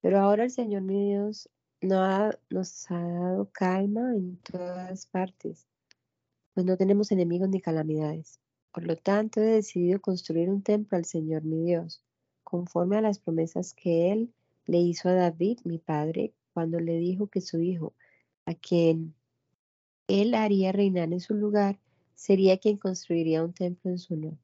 [0.00, 5.66] Pero ahora el Señor mi Dios nos ha dado calma en todas partes,
[6.54, 8.38] pues no tenemos enemigos ni calamidades.
[8.72, 12.00] Por lo tanto, he decidido construir un templo al Señor mi Dios,
[12.44, 14.32] conforme a las promesas que Él
[14.66, 17.92] le hizo a David, mi padre, cuando le dijo que su hijo,
[18.46, 19.16] a quien
[20.08, 21.78] Él haría reinar en su lugar,
[22.14, 24.38] sería quien construiría un templo en su honor.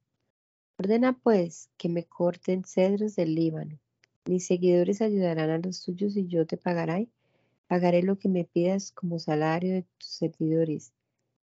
[0.78, 3.78] Ordena pues que me corten cedros del Líbano.
[4.26, 7.08] Mis seguidores ayudarán a los tuyos y yo te pagaré.
[7.66, 10.92] Pagaré lo que me pidas como salario de tus servidores,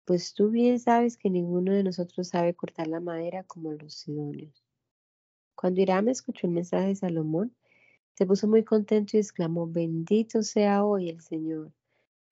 [0.05, 4.63] pues tú bien sabes que ninguno de nosotros sabe cortar la madera como los sidonios.
[5.55, 7.55] Cuando Hiram escuchó el mensaje de Salomón,
[8.13, 11.71] se puso muy contento y exclamó, bendito sea hoy el Señor,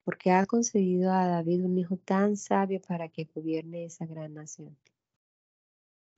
[0.04, 4.76] porque ha concedido a David un hijo tan sabio para que gobierne esa gran nación.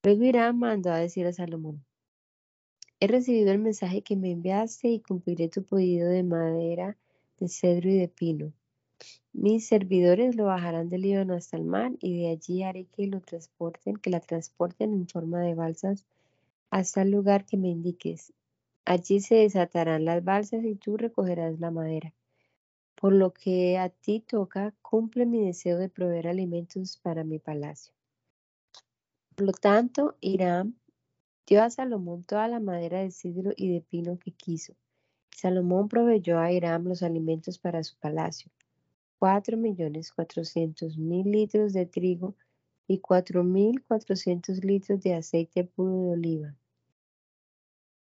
[0.02, 1.84] Luego Hiram mandó a decir a Salomón,
[3.00, 6.96] he recibido el mensaje que me enviaste y cumpliré tu pedido de madera,
[7.38, 8.52] de cedro y de pino.
[9.32, 13.20] Mis servidores lo bajarán del Líbano hasta el mar y de allí haré que lo
[13.20, 16.06] transporten, que la transporten en forma de balsas
[16.70, 18.32] hasta el lugar que me indiques.
[18.86, 22.14] Allí se desatarán las balsas y tú recogerás la madera.
[22.96, 27.92] Por lo que a ti toca, cumple mi deseo de proveer alimentos para mi palacio.
[29.34, 30.74] Por lo tanto, Hiram
[31.46, 34.74] dio a Salomón toda la madera de cedro y de pino que quiso.
[35.30, 38.50] Salomón proveyó a Hiram los alimentos para su palacio,
[39.18, 42.34] cuatro millones cuatrocientos mil litros de trigo
[42.88, 46.54] y cuatro mil cuatrocientos litros de aceite puro de oliva.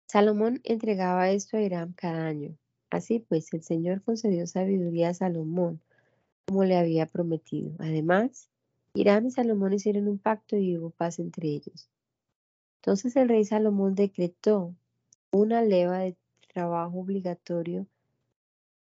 [0.07, 2.59] Salomón entregaba esto a Hiram cada año.
[2.92, 5.81] Así pues, el Señor concedió sabiduría a Salomón,
[6.44, 7.72] como le había prometido.
[7.78, 8.50] Además,
[8.92, 11.88] Hiram y Salomón hicieron un pacto y hubo paz entre ellos.
[12.76, 14.74] Entonces el rey Salomón decretó
[15.31, 16.16] una leva de
[16.52, 17.87] trabajo obligatorio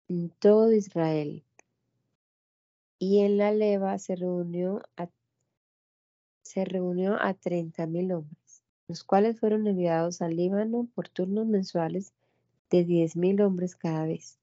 [0.09, 1.45] en todo Israel.
[2.99, 5.07] Y en la leva se reunió a,
[6.41, 12.11] se reunió a 30 mil hombres, los cuales fueron enviados al Líbano por turnos mensuales
[12.71, 14.39] de 10 mil hombres cada vez.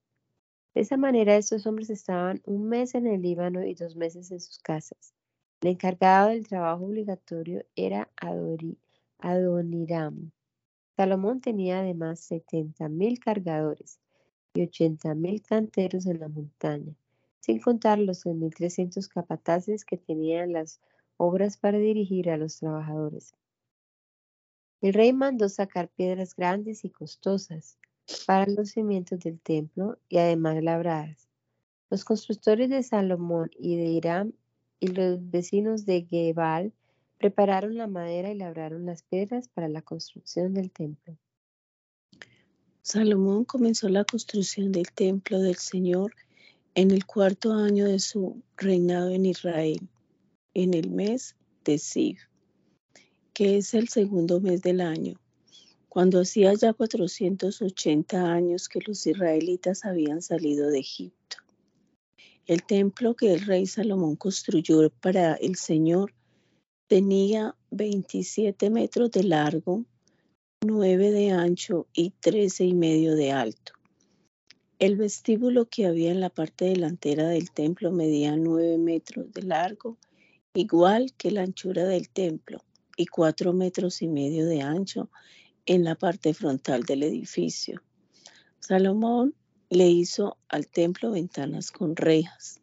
[0.75, 4.39] De esa manera estos hombres estaban un mes en el Líbano y dos meses en
[4.39, 5.15] sus casas.
[5.61, 8.09] El encargado del trabajo obligatorio era
[9.17, 10.31] Adoniram.
[10.95, 13.99] Salomón tenía además setenta mil cargadores
[14.53, 16.93] y ochenta mil canteros en la montaña,
[17.39, 20.79] sin contar los mil trescientos capataces que tenían las
[21.17, 23.33] obras para dirigir a los trabajadores.
[24.81, 27.77] El rey mandó sacar piedras grandes y costosas
[28.25, 31.27] para los cimientos del templo y además labradas.
[31.89, 34.33] Los constructores de Salomón y de Hiram
[34.79, 36.73] y los vecinos de Gebal
[37.17, 41.17] prepararon la madera y labraron las piedras para la construcción del templo.
[42.81, 46.13] Salomón comenzó la construcción del templo del Señor
[46.75, 49.89] en el cuarto año de su reinado en Israel,
[50.53, 52.17] en el mes de Siv,
[53.33, 55.19] que es el segundo mes del año,
[55.89, 61.37] cuando hacía ya 480 años que los israelitas habían salido de Egipto.
[62.45, 66.13] El templo que el rey Salomón construyó para el Señor
[66.87, 69.85] tenía 27 metros de largo,
[70.65, 73.73] 9 de ancho y 13 y medio de alto.
[74.79, 79.97] El vestíbulo que había en la parte delantera del templo medía 9 metros de largo,
[80.53, 82.63] igual que la anchura del templo,
[82.95, 85.09] y 4 metros y medio de ancho
[85.69, 87.83] en la parte frontal del edificio.
[88.57, 89.35] Salomón
[89.69, 92.59] le hizo al templo ventanas con rejas.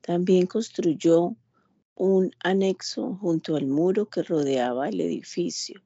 [0.00, 1.36] También construyó
[1.94, 5.80] un anexo junto al muro que rodeaba el edificio,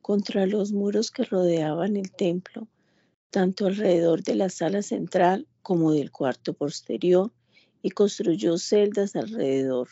[0.00, 2.66] contra los muros que rodeaban el templo,
[3.28, 7.30] tanto alrededor de la sala central como del cuarto posterior,
[7.82, 9.90] y construyó celdas alrededor.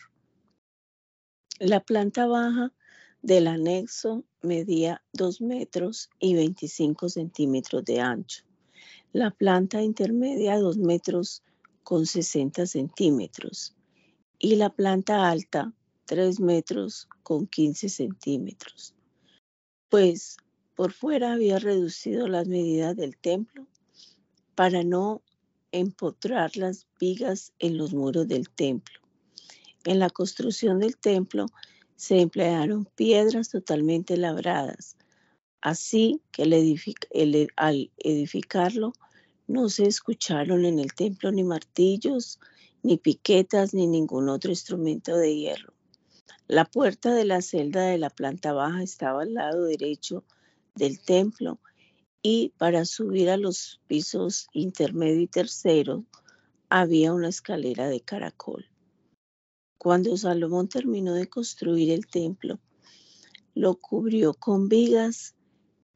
[1.59, 2.73] La planta baja
[3.21, 8.45] del anexo medía 2 metros y 25 centímetros de ancho
[9.13, 11.43] la planta intermedia 2 metros
[11.83, 13.75] con 60 centímetros
[14.39, 15.73] y la planta alta
[16.07, 18.95] 3 metros con 15 centímetros.
[19.91, 20.39] Pues
[20.75, 23.67] por fuera había reducido las medidas del templo
[24.55, 25.23] para no
[25.73, 29.01] empotrar las vigas en los muros del templo.
[29.85, 31.47] En la construcción del templo
[32.03, 34.97] se emplearon piedras totalmente labradas,
[35.61, 38.93] Así que al edificarlo
[39.47, 42.41] no se escucharon en el templo ni martillos,
[42.83, 45.75] ni piquetas, ni ningún otro instrumento de hierro.
[46.49, 50.25] La puerta de la celda de la planta baja estaba al lado derecho
[50.75, 51.61] del templo
[52.21, 56.05] y para subir a los pisos intermedio y tercero
[56.69, 58.72] había una escalera de caracol.
[59.83, 62.61] Cuando Salomón terminó de construir el templo,
[63.53, 65.35] lo cubrió con vigas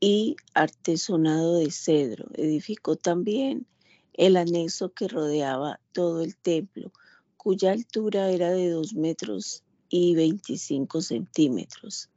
[0.01, 2.27] y artesonado de cedro.
[2.35, 3.65] Edificó también
[4.13, 6.91] el anexo que rodeaba todo el templo,
[7.37, 12.11] cuya altura era de dos metros y 25 centímetros,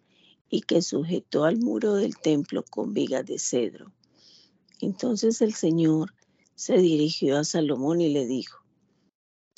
[0.50, 3.94] y que sujetó al muro del templo con vigas de cedro.
[4.82, 6.16] Entonces el Señor
[6.56, 8.58] se dirigió a Salomón y le dijo,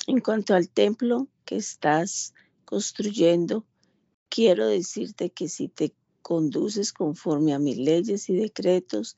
[0.06, 2.34] en cuanto al templo que estás
[2.64, 3.66] construyendo,
[4.28, 9.16] quiero decirte que si te conduces conforme a mis leyes y decretos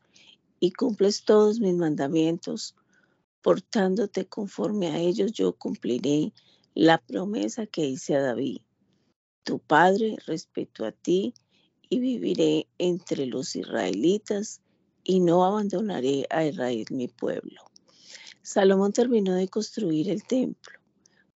[0.59, 2.75] y cumples todos mis mandamientos,
[3.43, 6.33] portándote conforme a ellos, yo cumpliré
[6.75, 8.63] la promesa que hice a David.
[9.45, 11.35] Tu padre respetó a ti
[11.89, 14.63] y viviré entre los israelitas
[15.05, 17.61] y no abandonaré a Israel mi pueblo.
[18.43, 20.79] Salomón terminó de construir el templo,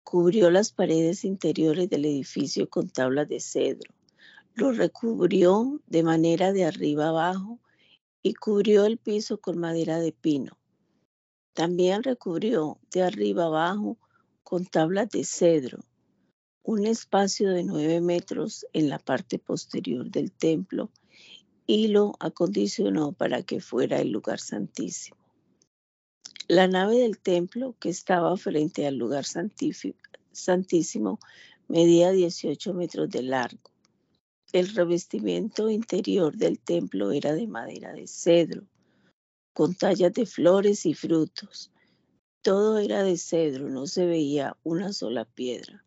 [0.09, 3.93] cubrió las paredes interiores del edificio con tablas de cedro,
[4.53, 7.59] lo recubrió de manera de arriba abajo
[8.23, 10.57] y cubrió el piso con madera de pino.
[11.51, 13.97] También recubrió de arriba abajo
[14.43, 15.79] con tablas de cedro
[16.63, 20.89] un espacio de nueve metros en la parte posterior del templo
[21.65, 25.26] y lo acondicionó para que fuera el lugar santísimo.
[26.49, 31.19] La nave del templo que estaba frente al lugar santísimo
[31.67, 33.69] medía 18 metros de largo.
[34.53, 38.63] El revestimiento interior del templo era de madera de cedro,
[39.53, 41.69] con tallas de flores y frutos.
[42.41, 45.83] Todo era de cedro, no se veía una sola piedra.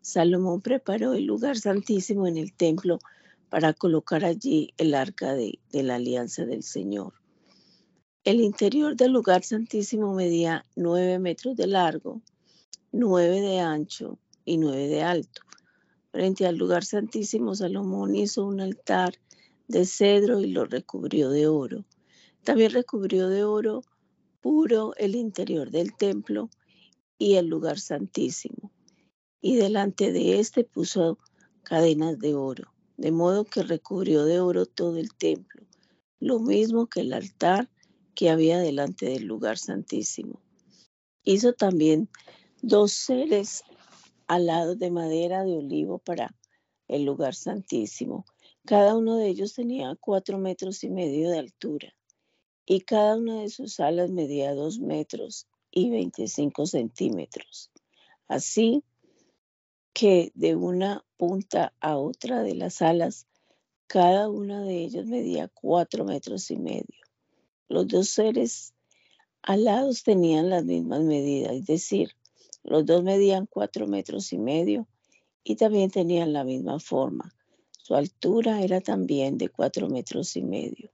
[0.00, 2.98] Salomón preparó el lugar santísimo en el templo
[3.50, 7.12] para colocar allí el arca de, la alianza del Señor.
[8.24, 12.20] El interior del lugar santísimo medía nueve metros de largo,
[12.92, 15.42] nueve de ancho y nueve de alto.
[16.10, 19.14] Frente al lugar santísimo, Salomón hizo un altar
[19.68, 21.84] de cedro y lo recubrió de oro.
[22.44, 23.82] También recubrió de oro
[24.40, 26.50] puro el interior del templo
[27.18, 28.72] y el lugar santísimo
[29.40, 31.18] y delante de éste puso
[31.62, 35.66] cadenas de oro, de modo que recubrió de oro todo el templo,
[36.18, 37.70] lo mismo que el altar
[38.18, 40.42] que había delante del lugar santísimo.
[41.22, 42.08] Hizo también
[42.60, 43.62] dos seres
[44.26, 46.34] alados de madera de olivo para
[46.88, 48.24] el lugar santísimo.
[48.64, 51.94] Cada uno de ellos tenía cuatro metros y medio de altura
[52.66, 57.70] y cada una de sus alas medía dos metros y veinticinco centímetros.
[58.26, 58.82] Así,
[59.92, 63.28] que de una punta a otra de las alas,
[63.86, 67.07] cada una de ellas medía cuatro metros y medio.
[67.68, 68.74] Los dos seres
[69.42, 72.10] alados tenían las mismas medidas, es decir,
[72.62, 74.86] los dos medían cuatro metros y medio
[75.44, 77.34] y también tenían la misma forma.
[77.78, 80.90] Su altura era también de cuatro metros y medio.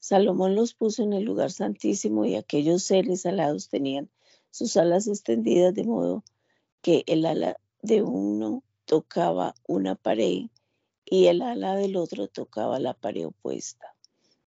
[0.00, 4.10] Salomón los puso en el lugar santísimo y aquellos seres alados tenían
[4.50, 6.24] sus alas extendidas de modo
[6.82, 10.48] que el ala de uno tocaba una pared
[11.06, 13.93] y el ala del otro tocaba la pared opuesta.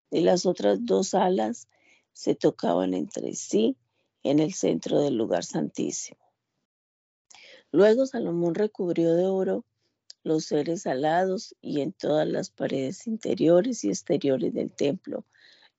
[0.10, 1.68] Y las otras dos alas
[2.14, 3.78] se tocaban entre sí
[4.24, 6.20] en el centro del lugar santísimo.
[7.72, 9.66] Luego Salomón recubrió de oro
[10.24, 15.26] los seres alados y en todas las paredes interiores y exteriores del templo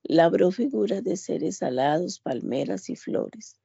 [0.03, 3.57] labró figuras de seres alados, palmeras y flores.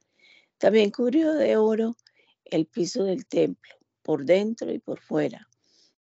[0.58, 1.96] También cubrió de oro
[2.44, 5.48] el piso del templo por dentro y por fuera.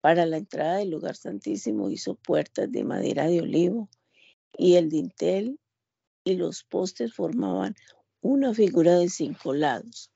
[0.01, 3.89] Para la entrada del lugar santísimo hizo puertas de madera de olivo
[4.57, 5.59] y el dintel
[6.23, 7.75] y los postes formaban
[8.21, 10.11] una figura de cinco lados.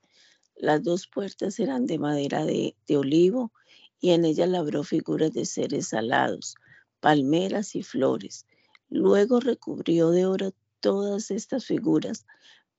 [0.56, 3.52] Las dos puertas eran de madera de, de olivo
[4.00, 6.56] y en ellas labró figuras de seres alados,
[7.00, 8.46] palmeras y flores.
[8.90, 12.26] Luego recubrió de oro todas estas figuras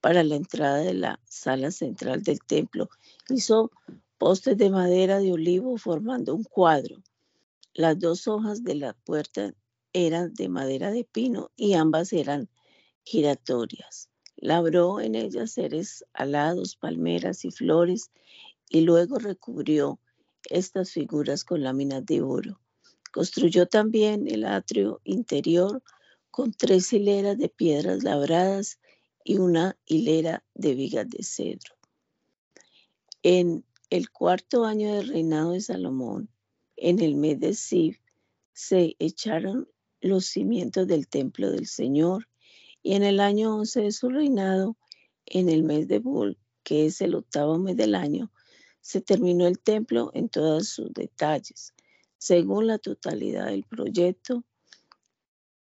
[0.01, 2.89] para la entrada de la sala central del templo.
[3.29, 3.71] Hizo
[4.17, 7.01] postes de madera de olivo formando un cuadro.
[7.73, 9.53] Las dos hojas de la puerta
[9.93, 12.49] eran de madera de pino y ambas eran
[13.03, 14.09] giratorias.
[14.35, 18.11] Labró en ellas seres alados, palmeras y flores
[18.69, 19.99] y luego recubrió
[20.49, 22.59] estas figuras con láminas de oro.
[23.11, 25.83] Construyó también el atrio interior
[26.31, 28.79] con tres hileras de piedras labradas
[29.23, 31.75] y una hilera de vigas de cedro.
[33.21, 36.29] En el cuarto año del reinado de Salomón,
[36.75, 37.99] en el mes de Sif,
[38.51, 39.69] se echaron
[40.03, 42.27] los cimientos del templo del Señor,
[42.83, 44.77] y en el año once de su reinado,
[45.25, 48.31] en el mes de Bul, que es el octavo mes del año,
[48.81, 51.73] se terminó el templo en todos sus detalles,
[52.17, 54.43] según la totalidad del proyecto.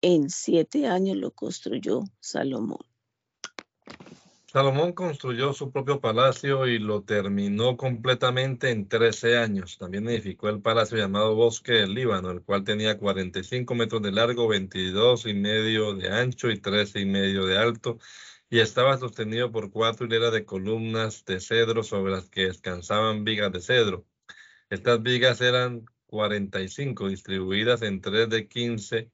[0.02, 2.86] En siete años lo construyó Salomón.
[4.52, 9.78] Salomón construyó su propio palacio y lo terminó completamente en 13 años.
[9.78, 14.50] También edificó el palacio llamado Bosque del Líbano, el cual tenía 45 metros de largo,
[14.50, 17.98] 22 y medio de ancho y 13 y medio de alto,
[18.50, 23.54] y estaba sostenido por cuatro hileras de columnas de cedro sobre las que descansaban vigas
[23.54, 24.06] de cedro.
[24.70, 29.12] Estas vigas eran 45, distribuidas en tres de 15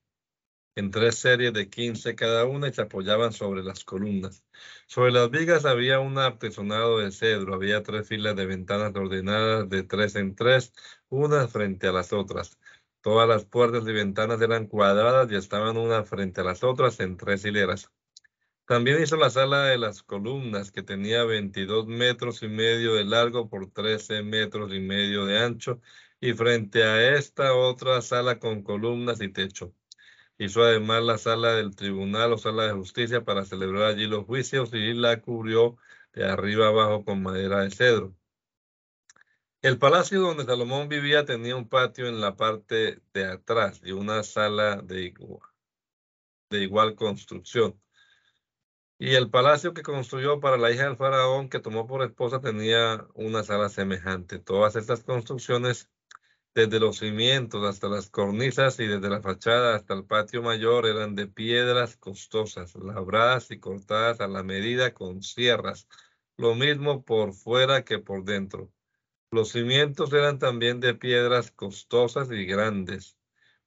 [0.78, 4.44] en tres series de 15 cada una y se apoyaban sobre las columnas.
[4.88, 9.84] Sobre las vigas había un artesonado de cedro, había tres filas de ventanas ordenadas de
[9.84, 10.74] tres en tres,
[11.10, 12.60] unas frente a las otras.
[13.02, 17.18] Todas las puertas y ventanas eran cuadradas y estaban unas frente a las otras en
[17.18, 17.92] tres hileras.
[18.66, 23.50] También hizo la sala de las columnas, que tenía 22 metros y medio de largo
[23.50, 25.82] por 13 metros y medio de ancho,
[26.20, 29.74] y frente a esta otra sala con columnas y techo.
[30.40, 34.70] Hizo además la sala del tribunal o sala de justicia para celebrar allí los juicios
[34.74, 35.78] y la cubrió
[36.14, 38.16] de arriba abajo con madera de cedro.
[39.64, 44.22] El palacio donde Salomón vivía tenía un patio en la parte de atrás y una
[44.24, 45.50] sala de igual,
[46.52, 47.82] de igual construcción.
[49.00, 53.08] Y el palacio que construyó para la hija del faraón que tomó por esposa tenía
[53.16, 54.40] una sala semejante.
[54.40, 55.90] Todas estas construcciones
[56.58, 61.14] desde los cimientos hasta las cornisas y desde la fachada hasta el patio mayor eran
[61.14, 65.88] de piedras costosas, labradas y cortadas a la medida con sierras,
[66.36, 68.72] lo mismo por fuera que por dentro.
[69.30, 73.20] Los cimientos eran también de piedras costosas y grandes,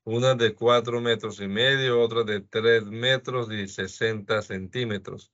[0.02, 5.32] unas de cuatro metros y medio, otras de tres metros y sesenta centímetros.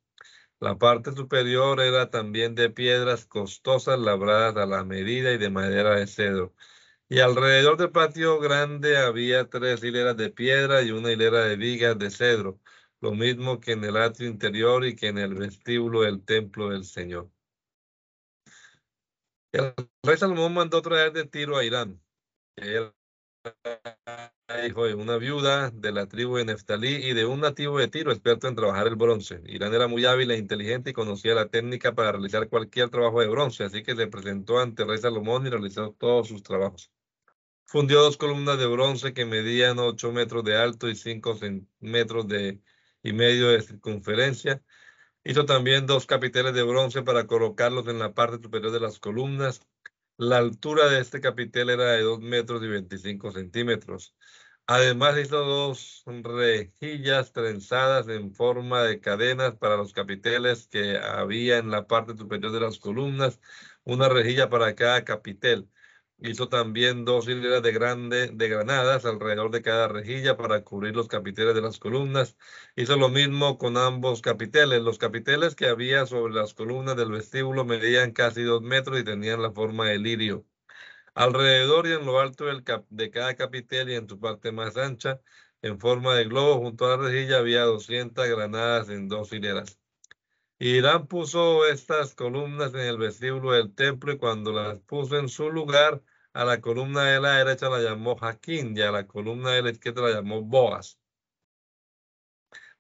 [0.61, 5.95] La parte superior era también de piedras costosas labradas a la medida y de madera
[5.95, 6.55] de cedro
[7.09, 11.99] y alrededor del patio grande había tres hileras de piedra y una hilera de vigas
[11.99, 12.61] de cedro,
[13.01, 16.85] lo mismo que en el atrio interior y que en el vestíbulo del templo del
[16.85, 17.31] Señor.
[19.53, 22.01] El rey Salomón mandó traer de Tiro a Irán,
[22.57, 22.95] que era
[24.67, 28.11] hijo de una viuda de la tribu de Neftalí y de un nativo de Tiro,
[28.11, 29.41] experto en trabajar el bronce.
[29.47, 33.29] Irán era muy hábil e inteligente y conocía la técnica para realizar cualquier trabajo de
[33.29, 36.91] bronce, así que se presentó ante el rey Salomón y realizó todos sus trabajos.
[37.67, 41.39] Fundió dos columnas de bronce que medían 8 metros de alto y 5
[41.81, 42.61] metros de,
[43.03, 44.63] y medio de circunferencia.
[45.25, 49.63] Hizo también dos capiteles de bronce para colocarlos en la parte superior de las columnas.
[50.17, 54.15] La altura de este capitel era de 2 metros y 25 centímetros.
[54.67, 61.71] Además hizo dos rejillas trenzadas en forma de cadenas para los capiteles que había en
[61.71, 63.41] la parte superior de las columnas,
[63.85, 65.69] una rejilla para cada capitel.
[66.19, 67.73] Hizo también dos hileras de,
[68.33, 72.37] de granadas alrededor de cada rejilla para cubrir los capiteles de las columnas.
[72.75, 74.83] Hizo lo mismo con ambos capiteles.
[74.83, 79.43] Los capiteles que había sobre las columnas del vestíbulo medían casi dos metros y tenían
[79.43, 80.47] la forma de lirio.
[81.15, 85.21] Alrededor y en lo alto de cada capitel y en su parte más ancha,
[85.63, 89.81] en forma de globo, junto a la rejilla había 200 granadas en dos hileras.
[90.59, 95.51] Irán puso estas columnas en el vestíbulo del templo y cuando las puso en su
[95.51, 96.03] lugar,
[96.33, 99.71] a la columna de la derecha la llamó Jaquín y a la columna de la
[99.71, 100.99] izquierda la llamó Boas.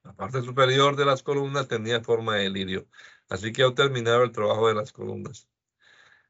[0.05, 2.89] La parte superior de las columnas tenía forma de lirio,
[3.29, 5.49] así que ha terminado el trabajo de las columnas.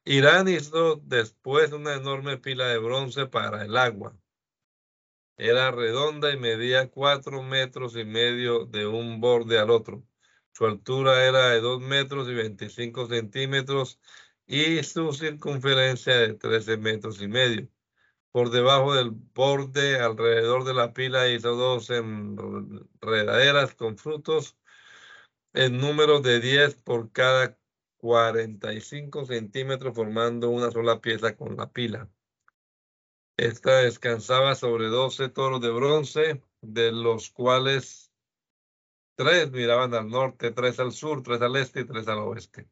[0.04, 4.16] Irán hizo después una enorme pila de bronce para el agua.
[5.36, 10.02] Era redonda y medía cuatro metros y medio de un borde al otro.
[10.56, 14.00] Su altura era de 2 metros y 25 centímetros
[14.46, 17.68] y su circunferencia de 13 metros y medio.
[18.32, 24.56] Por debajo del borde, alrededor de la pila, hizo dos enredaderas con frutos
[25.52, 27.58] en número de 10 por cada
[27.98, 32.08] 45 centímetros, formando una sola pieza con la pila.
[33.36, 38.05] Esta descansaba sobre 12 toros de bronce, de los cuales
[39.16, 42.68] Tres miraban al norte, tres al sur, tres al este y tres al oeste.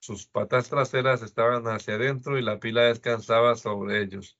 [0.00, 4.38] Sus patas traseras estaban hacia adentro y la pila descansaba sobre ellos.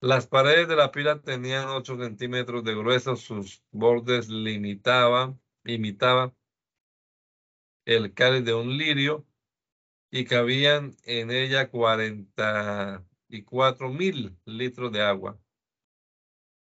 [0.00, 6.34] Las paredes de la pila tenían 8 centímetros de grueso, sus bordes limitaban, imitaban
[7.84, 9.24] el cáliz de un lirio
[10.10, 15.38] y cabían en ella 44 mil litros de agua.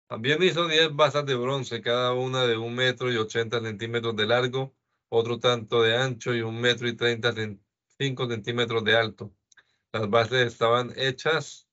[0.08, 4.26] También hizo 10 basas de bronce, cada una de un metro y 80 centímetros de
[4.26, 4.74] largo,
[5.10, 9.34] otro tanto de ancho y un metro y 35 centímetros de alto.
[9.94, 11.70] Las bases estaban hechas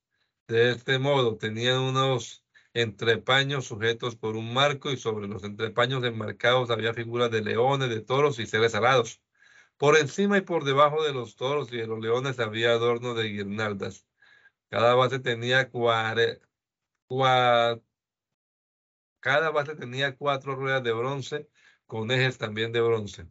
[0.49, 1.39] de este modo.
[1.39, 7.43] Tenían unos entrepaños sujetos por un marco y sobre los entrepaños enmarcados había figuras de
[7.43, 9.23] leones, de toros y seres alados.
[9.79, 13.25] Por encima y por debajo de los toros y de los leones había adorno de
[13.31, 14.07] guirnaldas.
[14.71, 16.41] Cada base tenía cuare,
[17.09, 17.83] cua-
[19.25, 21.49] cada base tenía cuatro ruedas de bronce
[21.87, 23.27] con ejes también de bronce.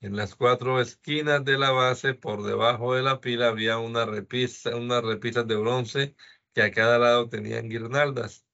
[0.00, 4.74] En las cuatro esquinas de la base, por debajo de la pila, había una repisa,
[4.74, 6.16] unas repisas de bronce
[6.52, 8.44] que a cada lado tenían guirnaldas.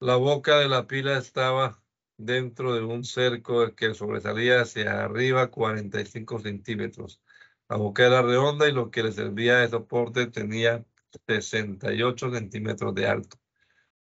[0.00, 1.82] La boca de la pila estaba
[2.18, 7.22] dentro de un cerco que sobresalía hacia arriba 45 centímetros.
[7.70, 10.84] La boca era redonda y lo que le servía de soporte tenía
[11.26, 13.41] 68 centímetros de alto.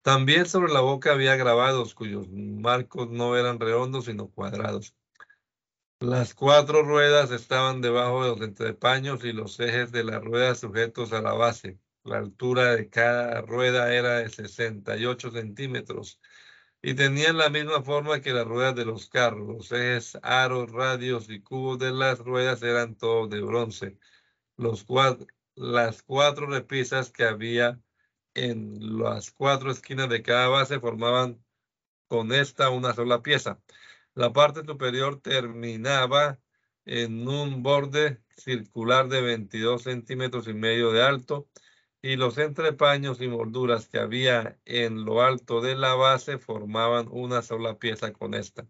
[0.01, 4.95] También sobre la boca había grabados cuyos marcos no eran redondos sino cuadrados.
[6.01, 11.11] Las cuatro ruedas estaban debajo de los entrepaños y los ejes de las ruedas sujetos
[11.11, 11.77] a la base.
[12.05, 16.19] La altura de cada rueda era de 68 centímetros
[16.81, 19.47] y tenían la misma forma que las ruedas de los carros.
[19.47, 23.97] Los ejes, aros, radios y cubos de las ruedas eran todos de bronce.
[24.57, 27.81] Los cuat- las cuatro repisas que había
[28.39, 31.43] en las cuatro esquinas de cada base formaban
[32.07, 33.61] con esta una sola pieza.
[34.15, 36.39] La parte superior terminaba
[36.85, 41.49] en un borde circular de 22 centímetros y medio de alto
[42.01, 47.41] y los entrepaños y molduras que había en lo alto de la base formaban una
[47.41, 48.67] sola pieza con esta.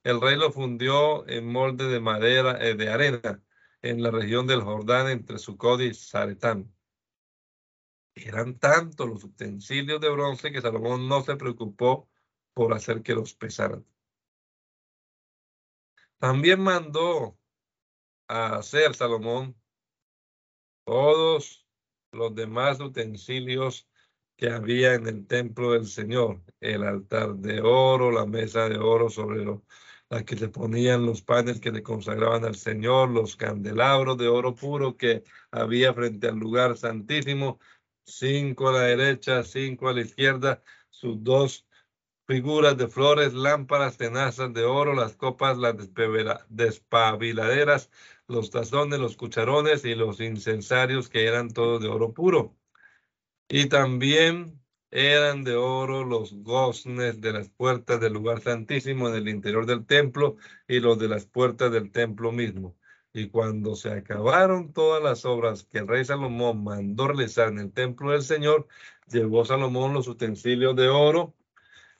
[0.04, 3.42] El rey lo fundió en molde de madera, eh, de arena,
[3.82, 6.72] en la región del Jordán entre Sucod y Zaretán.
[8.14, 12.08] Eran tantos los utensilios de bronce que Salomón no se preocupó
[12.54, 13.84] por hacer que los pesaran.
[16.18, 17.36] También mandó
[18.28, 19.60] a hacer Salomón
[20.84, 21.65] todos
[22.16, 23.88] los demás utensilios
[24.36, 29.08] que había en el templo del Señor, el altar de oro, la mesa de oro
[29.10, 29.64] sobre lo,
[30.10, 34.54] la que se ponían los panes que le consagraban al Señor, los candelabros de oro
[34.54, 37.58] puro que había frente al lugar santísimo,
[38.04, 41.66] cinco a la derecha, cinco a la izquierda, sus dos
[42.26, 45.76] figuras de flores, lámparas, tenazas de oro, las copas, las
[46.48, 47.90] despabiladeras,
[48.28, 52.56] los tazones, los cucharones y los incensarios que eran todos de oro puro.
[53.48, 54.60] Y también
[54.90, 59.86] eran de oro los goznes de las puertas del lugar santísimo en el interior del
[59.86, 60.36] templo
[60.68, 62.76] y los de las puertas del templo mismo.
[63.12, 67.72] Y cuando se acabaron todas las obras que el rey Salomón mandó realizar en el
[67.72, 68.68] templo del Señor,
[69.08, 71.34] llevó Salomón los utensilios de oro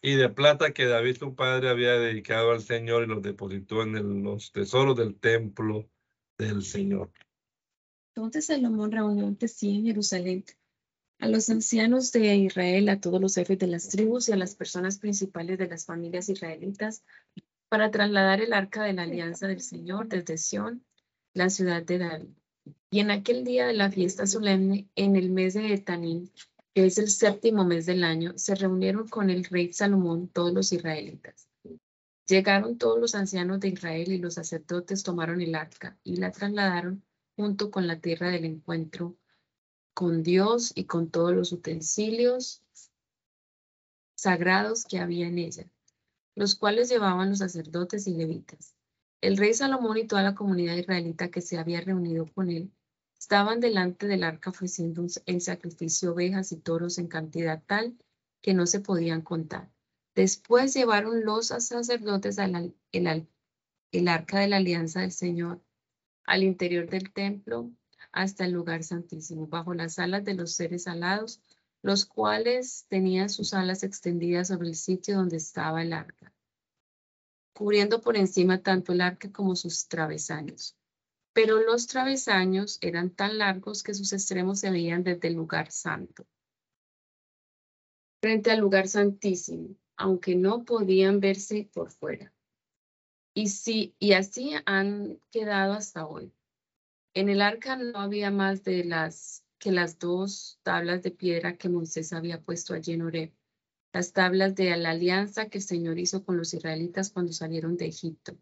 [0.03, 4.22] y de plata que David su padre había dedicado al Señor y los depositó en
[4.22, 5.89] los tesoros del templo
[6.39, 7.11] del Señor.
[8.14, 10.45] Entonces Salomón reunió ante sí en Jerusalén
[11.18, 14.55] a los ancianos de Israel, a todos los jefes de las tribus y a las
[14.55, 17.03] personas principales de las familias israelitas
[17.68, 20.84] para trasladar el arca de la alianza del Señor desde Sión,
[21.34, 22.28] la ciudad de David.
[22.91, 26.30] Y en aquel día de la fiesta solemne, en el mes de Etanín,
[26.74, 30.72] que es el séptimo mes del año, se reunieron con el rey Salomón todos los
[30.72, 31.45] israelitas.
[32.27, 37.05] Llegaron todos los ancianos de Israel y los sacerdotes tomaron el arca y la trasladaron
[37.37, 39.16] junto con la tierra del encuentro
[39.95, 42.62] con Dios y con todos los utensilios
[44.16, 45.70] sagrados que había en ella,
[46.35, 48.74] los cuales llevaban los sacerdotes y levitas.
[49.20, 52.72] El rey Salomón y toda la comunidad israelita que se había reunido con él
[53.18, 57.97] estaban delante del arca ofreciendo en sacrificio ovejas y toros en cantidad tal
[58.43, 59.76] que no se podían contar.
[60.16, 63.28] Después llevaron los sacerdotes al el,
[63.92, 65.62] el arca de la alianza del Señor
[66.24, 67.70] al interior del templo
[68.12, 71.42] hasta el lugar santísimo, bajo las alas de los seres alados,
[71.82, 76.32] los cuales tenían sus alas extendidas sobre el sitio donde estaba el arca,
[77.52, 80.78] cubriendo por encima tanto el arca como sus travesaños.
[81.34, 86.26] Pero los travesaños eran tan largos que sus extremos se veían desde el lugar santo,
[88.22, 92.32] frente al lugar santísimo, aunque no podían verse por fuera.
[93.34, 96.32] Y, sí, y así han quedado hasta hoy.
[97.14, 101.68] En el arca no había más de las que las dos tablas de piedra que
[101.68, 103.32] Moisés había puesto allí en Oreb,
[103.92, 107.86] las tablas de la alianza que el Señor hizo con los israelitas cuando salieron de
[107.86, 108.36] Egipto.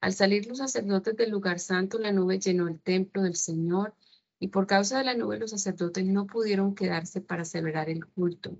[0.00, 3.94] Al salir los sacerdotes del lugar santo, la nube llenó el templo del Señor
[4.38, 8.58] y por causa de la nube los sacerdotes no pudieron quedarse para celebrar el culto,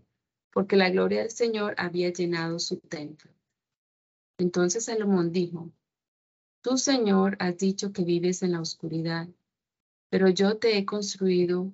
[0.53, 3.31] porque la gloria del Señor había llenado su templo.
[4.39, 5.71] Entonces Salomón dijo,
[6.63, 9.29] Tú, Señor, has dicho que vives en la oscuridad,
[10.11, 11.73] pero yo te he construido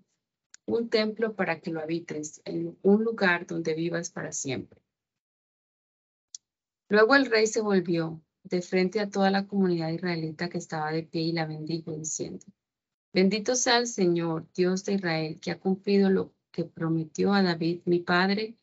[0.65, 4.81] un templo para que lo habites, en un lugar donde vivas para siempre.
[6.89, 11.03] Luego el rey se volvió de frente a toda la comunidad israelita que estaba de
[11.03, 12.47] pie y la bendijo diciendo,
[13.13, 17.81] Bendito sea el Señor, Dios de Israel, que ha cumplido lo que prometió a David,
[17.87, 18.58] mi padre,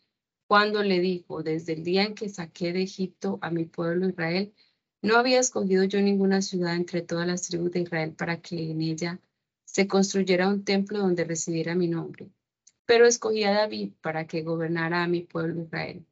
[0.47, 4.53] cuando le dijo, desde el día en que saqué de Egipto a mi pueblo Israel,
[5.01, 8.81] no había escogido yo ninguna ciudad entre todas las tribus de Israel para que en
[8.81, 9.19] ella
[9.65, 12.29] se construyera un templo donde residiera mi nombre.
[12.85, 16.05] Pero escogí a David para que gobernara a mi pueblo Israel.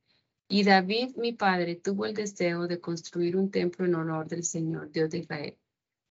[0.48, 4.92] Y David, mi padre, tuvo el deseo de construir un templo en honor del Señor,
[4.92, 5.58] Dios de Israel.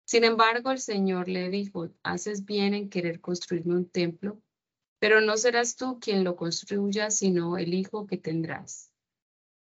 [0.04, 4.40] Sin embargo, el Señor le dijo, haces bien en querer construirme un templo
[5.02, 8.92] pero no serás tú quien lo construya, sino el hijo que tendrás.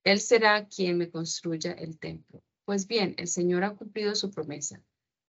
[0.03, 2.43] Él será quien me construya el templo.
[2.65, 4.83] Pues bien, el Señor ha cumplido su promesa.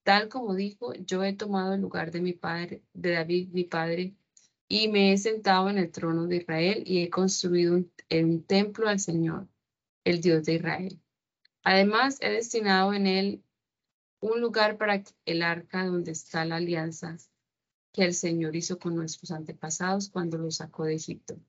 [0.03, 4.13] Tal como dijo, yo he tomado el lugar de mi padre, de David, mi padre,
[4.67, 8.89] y me he sentado en el trono de Israel y he construido un, un templo
[8.89, 9.47] al Señor,
[10.03, 11.01] el Dios de Israel.
[11.63, 13.43] Además, he destinado en él
[14.19, 17.17] un lugar para el arca donde está la alianza
[17.91, 21.39] que el Señor hizo con nuestros antepasados cuando los sacó de Egipto.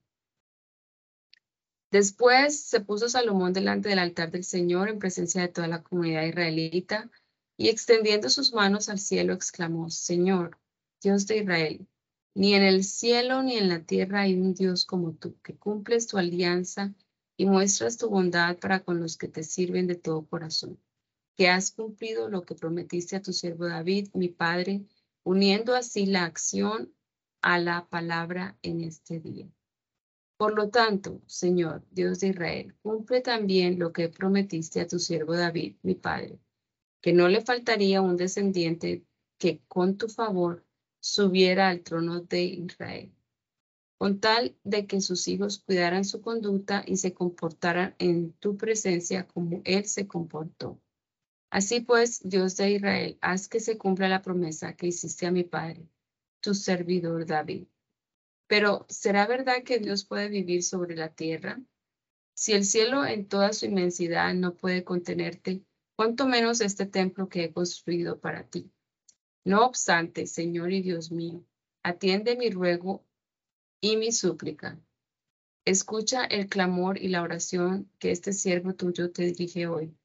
[1.91, 6.25] Después se puso Salomón delante del altar del Señor en presencia de toda la comunidad
[6.25, 7.11] israelita
[7.57, 10.59] y extendiendo sus manos al cielo exclamó, Señor,
[11.03, 11.89] Dios de Israel,
[12.35, 16.07] ni en el cielo ni en la tierra hay un Dios como tú, que cumples
[16.07, 16.95] tu alianza
[17.37, 20.79] y muestras tu bondad para con los que te sirven de todo corazón,
[21.37, 24.85] que has cumplido lo que prometiste a tu siervo David, mi padre,
[25.29, 26.95] uniendo así la acción
[27.43, 29.47] a la palabra en este día.
[30.39, 35.37] Por lo tanto, Señor, Dios de Israel, cumple también lo que prometiste a tu siervo
[35.37, 36.41] David, mi padre,
[37.03, 39.05] que no le faltaría un descendiente
[39.37, 40.65] que con tu favor
[40.99, 43.13] subiera al trono de Israel,
[43.99, 49.29] con tal de que sus hijos cuidaran su conducta y se comportaran en tu presencia
[49.29, 50.81] como él se comportó.
[51.51, 55.45] Así pues, Dios de Israel, haz que se cumpla la promesa que hiciste a mi
[55.45, 55.89] padre,
[56.41, 57.69] tu servidor David.
[58.47, 61.61] Pero, ¿será verdad que Dios puede vivir sobre la tierra?
[62.35, 65.63] Si el cielo en toda su inmensidad no puede contenerte,
[65.97, 68.71] cuánto menos este templo que he construido para ti.
[69.45, 71.45] No obstante, Señor y Dios mío,
[71.83, 73.07] atiende mi ruego
[73.81, 74.79] y mi súplica.
[75.65, 79.99] Escucha el clamor y la oración que este siervo tuyo te dirige hoy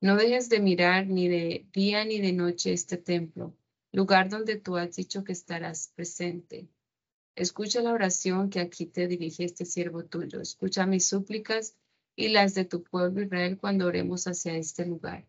[0.00, 3.56] no dejes de mirar ni de día ni de noche este templo,
[3.92, 6.68] lugar donde tú has dicho que estarás presente.
[7.36, 10.40] Escucha la oración que aquí te dirige este siervo tuyo.
[10.40, 11.76] Escucha mis súplicas
[12.16, 15.26] y las de tu pueblo Israel cuando oremos hacia este lugar.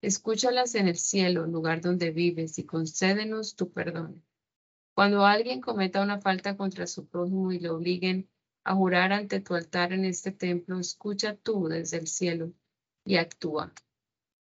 [0.00, 4.24] Escúchalas en el cielo, lugar donde vives, y concédenos tu perdón.
[4.94, 8.28] Cuando alguien cometa una falta contra su prójimo y le obliguen
[8.64, 12.52] a jurar ante tu altar en este templo, escucha tú desde el cielo
[13.04, 13.72] y actúa.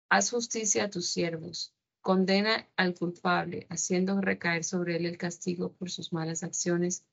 [0.07, 5.89] Haz justicia a tus siervos, condena al culpable, haciendo recaer sobre él el castigo por
[5.89, 7.03] sus malas acciones,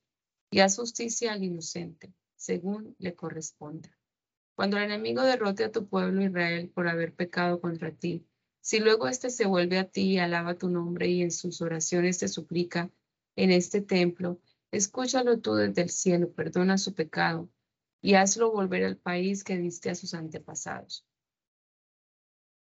[0.51, 3.89] y haz justicia al inocente, según le corresponda.
[4.55, 8.27] Cuando el enemigo derrote a tu pueblo Israel por haber pecado contra ti,
[8.61, 12.19] si luego éste se vuelve a ti y alaba tu nombre y en sus oraciones
[12.19, 12.91] te suplica
[13.35, 14.39] en este templo,
[14.69, 17.49] escúchalo tú desde el cielo, perdona su pecado
[18.01, 21.03] y hazlo volver al país que diste a sus antepasados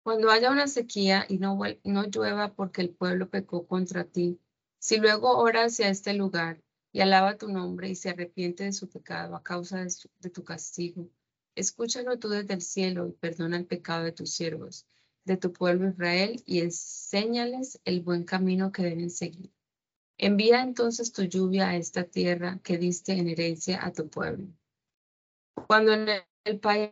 [0.03, 4.40] Cuando haya una sequía y no, no llueva porque el pueblo pecó contra ti,
[4.78, 8.88] si luego ora hacia este lugar y alaba tu nombre y se arrepiente de su
[8.88, 11.11] pecado a causa de, tu castigo,
[11.55, 14.86] escúchalo tú desde el cielo y perdona el pecado de tus siervos,
[15.24, 19.53] de tu pueblo Israel, y enséñales el buen camino que deben seguir.
[20.16, 24.48] Envía entonces tu lluvia a esta tierra que diste en herencia a tu pueblo.
[25.66, 26.09] Cuando en
[26.44, 26.90] el país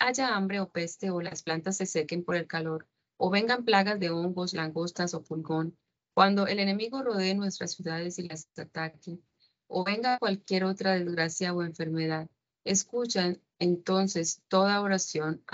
[0.00, 4.00] haya hambre o peste o las plantas se sequen por el calor, o vengan plagas
[4.00, 5.76] de hongos, langostas o pulgón,
[6.14, 9.20] cuando el enemigo rodee nuestras ciudades y las ataque,
[9.68, 12.28] o venga cualquier otra desgracia o enfermedad,
[12.64, 15.44] escuchan entonces toda oración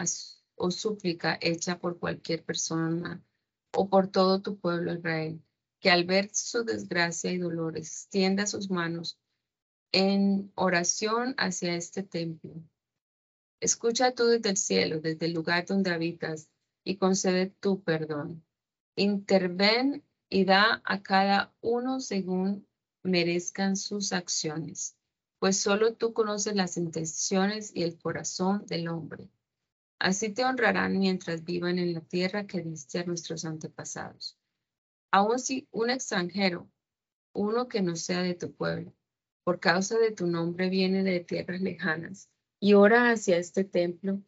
[0.54, 3.22] o súplica hecha por cualquier persona
[3.74, 5.42] o por todo tu pueblo Israel,
[5.80, 9.18] que al ver su desgracia y dolor extienda sus manos
[9.92, 12.62] en oración hacia este templo.
[13.62, 16.48] Escucha tú desde el cielo, desde el lugar donde habitas,
[16.82, 18.44] y concede tu perdón.
[18.96, 22.66] Interven y da a cada uno según
[23.04, 24.96] merezcan sus acciones,
[25.38, 29.30] pues solo tú conoces las intenciones y el corazón del hombre.
[30.00, 34.36] Así te honrarán mientras vivan en la tierra que diste a nuestros antepasados.
[35.12, 36.68] Aun si un extranjero,
[37.32, 38.92] uno que no sea de tu pueblo,
[39.44, 42.31] por causa de tu nombre viene de tierras lejanas
[42.62, 44.22] y ora hacia este templo,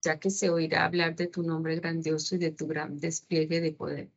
[0.00, 3.72] ya que se oirá hablar de tu nombre grandioso y de tu gran despliegue de
[3.72, 4.12] poder.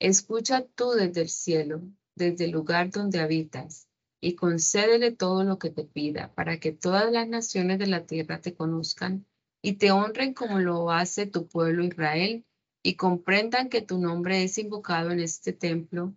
[0.00, 1.82] Escucha tú desde el cielo,
[2.16, 3.86] desde el lugar donde habitas,
[4.20, 8.40] y concédele todo lo que te pida, para que todas las naciones de la tierra
[8.40, 9.24] te conozcan
[9.62, 12.44] y te honren como lo hace tu pueblo Israel,
[12.82, 16.12] y comprendan que tu nombre es invocado en este templo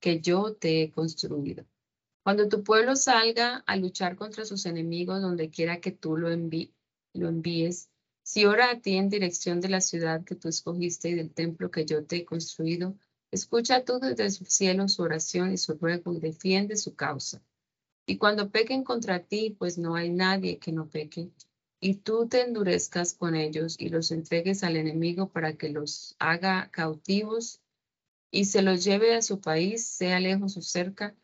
[0.00, 1.66] que yo te he construido.
[2.30, 7.90] Cuando tu pueblo salga a luchar contra sus enemigos donde quiera que tú lo, envíes,
[8.22, 11.72] si ora a ti en dirección de la ciudad que tú escogiste y del templo
[11.72, 12.94] que yo te he construido,
[13.32, 17.42] Escucha tú desde el cielo su oración y su ruego y defiende su causa.
[18.06, 21.32] Y cuando pequen contra ti, pues no hay nadie que no peque,
[21.80, 26.70] y tú te endurezcas con ellos y los entregues al enemigo para que los haga
[26.70, 27.60] cautivos
[28.30, 31.16] y se los lleve a su país, sea lejos o cerca,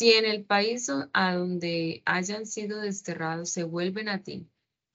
[0.00, 4.48] si en el país a donde hayan sido desterrados se vuelven a ti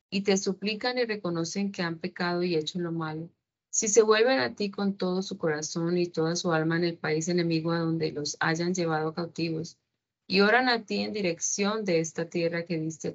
[0.09, 3.29] y te suplican y reconocen que han pecado y hecho lo malo,
[3.69, 6.97] si se vuelven a ti con todo su corazón y toda su alma en el
[6.97, 9.77] país enemigo a donde los hayan llevado cautivos,
[10.25, 13.13] y oran a ti en dirección de esta tierra que diste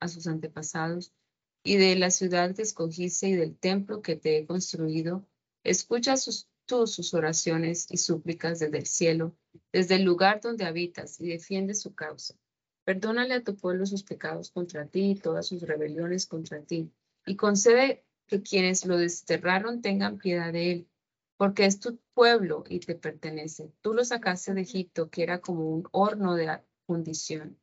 [0.00, 1.12] a, sus antepasados,
[1.62, 5.24] y de la ciudad que escogiste y del templo que te he construido,
[5.62, 9.34] escucha sus, tú sus oraciones y súplicas desde el cielo,
[9.72, 12.36] desde el lugar donde habitas, y defiende su causa.
[12.84, 16.92] Perdónale a tu pueblo sus pecados contra ti y todas sus rebeliones contra ti,
[17.26, 20.88] y concede que quienes lo desterraron tengan piedad de él,
[21.38, 23.72] porque es tu pueblo y te pertenece.
[23.80, 27.58] Tú lo sacaste de Egipto, que era como un horno de fundición.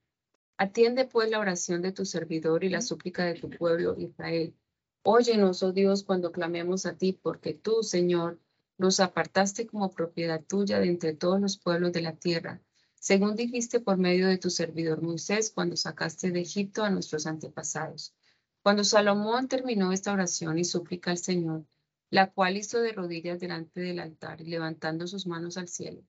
[0.58, 4.56] Atiende pues la oración de tu servidor y la súplica de tu pueblo Israel.
[5.04, 8.40] Óyenos, oh Dios, cuando clamemos a ti, porque tú, Señor,
[8.78, 12.62] los apartaste como propiedad tuya de entre todos los pueblos de la tierra,
[12.96, 18.14] según dijiste por medio de tu servidor Moisés cuando sacaste de Egipto a nuestros antepasados.
[18.62, 21.66] Cuando Salomón terminó esta oración y súplica al Señor,
[22.10, 26.04] la cual hizo de rodillas delante del altar y levantando sus manos al cielo,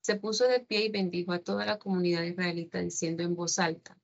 [0.00, 3.98] se puso de pie y bendijo a toda la comunidad israelita diciendo en voz alta,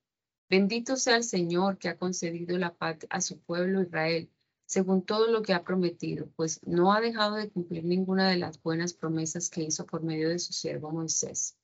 [0.49, 4.31] Bendito sea el Señor que ha concedido la paz a su pueblo Israel,
[4.71, 8.63] según todo lo que ha prometido, pues no ha dejado de cumplir ninguna de las
[8.63, 11.57] buenas promesas que hizo por medio de su siervo Moisés.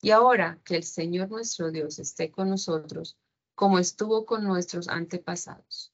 [0.00, 3.18] Y ahora que el Señor nuestro Dios esté con nosotros,
[3.56, 5.92] como estuvo con nuestros antepasados.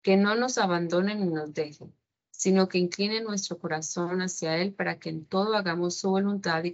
[0.00, 1.92] Que no nos abandonen ni nos dejen,
[2.30, 6.72] sino que incline nuestro corazón hacia Él para que en todo hagamos su voluntad y,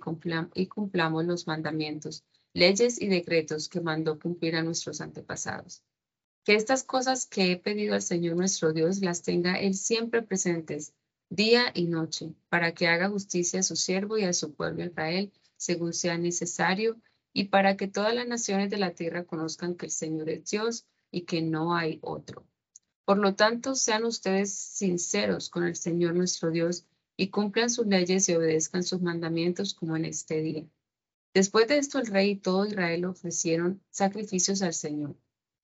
[0.54, 5.82] y cumplamos los mandamientos, leyes y decretos que mandó cumplir a nuestros antepasados.
[6.44, 10.92] Que estas cosas que he pedido al Señor nuestro Dios las tenga Él siempre presentes,
[11.30, 15.32] día y noche, para que haga justicia a su siervo y a su pueblo Israel,
[15.56, 17.00] según sea necesario,
[17.32, 20.86] y para que todas las naciones de la tierra conozcan que el Señor es Dios
[21.10, 22.46] y que no hay otro.
[23.06, 26.84] Por lo tanto, sean ustedes sinceros con el Señor nuestro Dios
[27.16, 30.66] y cumplan sus leyes y obedezcan sus mandamientos como en este día.
[31.32, 35.16] Después de esto, el rey y todo Israel ofrecieron sacrificios al Señor.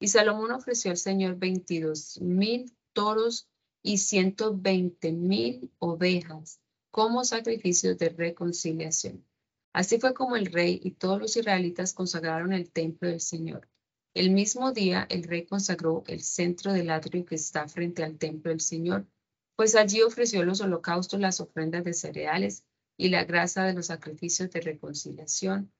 [0.02, 3.50] Y Salomón ofreció al Señor 22 mil toros
[3.82, 6.58] y 120 mil ovejas
[6.90, 9.26] como sacrificios de reconciliación.
[9.74, 13.68] Así fue como el rey y todos los israelitas consagraron el templo del Señor.
[14.14, 18.50] El mismo día el rey consagró el centro del atrio que está frente al templo
[18.50, 19.06] del Señor,
[19.54, 22.64] Pues allí ofreció los holocaustos, las ofrendas de cereales
[22.96, 25.70] y la grasa de los sacrificios de reconciliación,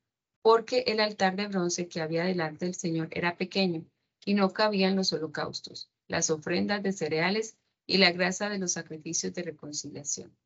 [0.43, 3.87] porque el altar de bronce que había delante del Señor era pequeño
[4.25, 7.57] y no cabían los holocaustos, las ofrendas de cereales
[7.87, 10.37] y la grasa de los sacrificios de reconciliación.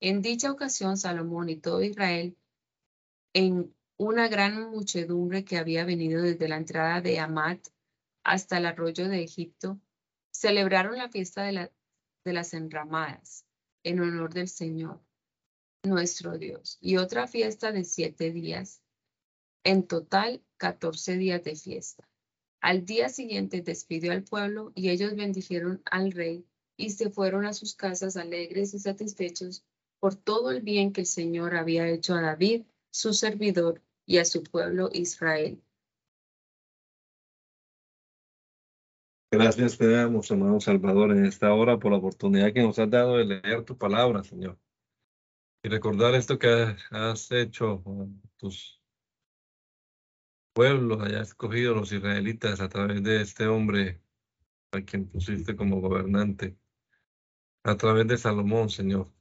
[0.00, 2.36] En dicha ocasión, Salomón y todo Israel,
[3.32, 7.66] en una gran muchedumbre que había venido desde la entrada de Amat
[8.24, 9.80] hasta el arroyo de Egipto,
[10.30, 11.70] celebraron la fiesta de,
[12.24, 13.46] de las enramadas
[13.84, 15.00] en honor del Señor,
[15.82, 18.82] nuestro Dios, y otra fiesta de siete días,
[19.64, 22.08] en total catorce días de fiesta.
[22.66, 26.44] Al día siguiente despidió al pueblo y ellos bendijeron al rey
[26.76, 29.64] y se fueron a sus casas alegres y satisfechos
[30.00, 34.24] por todo el bien que el Señor había hecho a David, su servidor, y a
[34.24, 35.62] su pueblo Israel.
[39.30, 43.18] Gracias te damos, amado Salvador, en esta hora por la oportunidad que nos has dado
[43.18, 44.58] de leer tu palabra, Señor.
[45.62, 47.80] Y recordar esto que has hecho
[48.36, 48.75] tus
[50.56, 54.00] pueblos, hayas escogido los israelitas a través de este hombre
[54.72, 56.56] a quien pusiste como gobernante,
[57.62, 59.12] a través de Salomón, Señor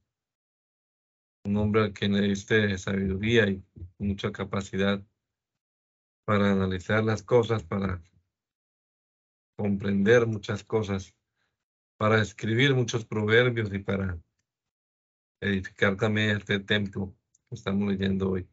[1.46, 3.64] un hombre al que le diste sabiduría y
[4.00, 5.02] mucha capacidad
[6.26, 8.04] para analizar las cosas, para
[9.56, 11.16] comprender muchas cosas,
[11.98, 14.20] para escribir muchos proverbios y para
[15.40, 17.16] edificar también este templo
[17.48, 18.50] que estamos leyendo hoy.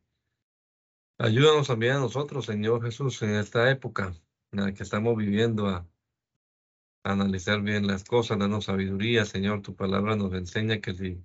[1.23, 4.13] Ayúdanos también a nosotros, Señor Jesús, en esta época
[4.51, 5.87] en la que estamos viviendo a,
[7.05, 9.63] analizar bien las cosas, danos sabiduría, Señor.
[9.63, 11.25] Tu palabra nos enseña que si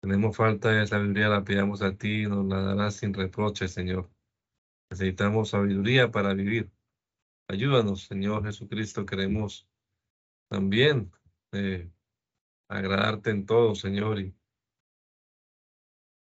[0.00, 4.08] tenemos falta de sabiduría, la pidamos a ti, nos la darás sin reproche, Señor.
[4.88, 6.70] Necesitamos sabiduría para vivir.
[7.48, 9.04] Ayúdanos, Señor Jesucristo.
[9.04, 9.66] Queremos
[10.48, 11.10] también
[11.50, 11.90] eh,
[12.68, 14.32] agradarte en todo, Señor, y,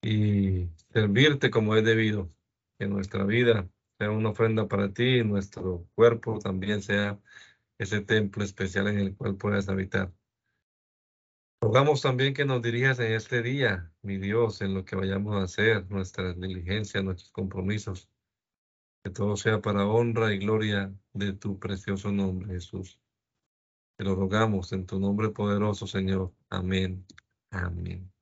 [0.03, 2.35] y servirte como es debido.
[2.79, 3.69] Que nuestra vida
[3.99, 7.19] sea una ofrenda para ti y nuestro cuerpo también sea
[7.79, 10.13] ese templo especial en el cual puedas habitar.
[11.61, 15.43] Rogamos también que nos dirijas en este día, mi Dios, en lo que vayamos a
[15.45, 18.11] hacer, nuestras diligencias, nuestros compromisos.
[19.03, 23.01] Que todo sea para honra y gloria de tu precioso nombre, Jesús.
[23.97, 26.35] Te lo rogamos en tu nombre poderoso, Señor.
[26.51, 27.07] Amén.
[27.51, 28.16] Amén.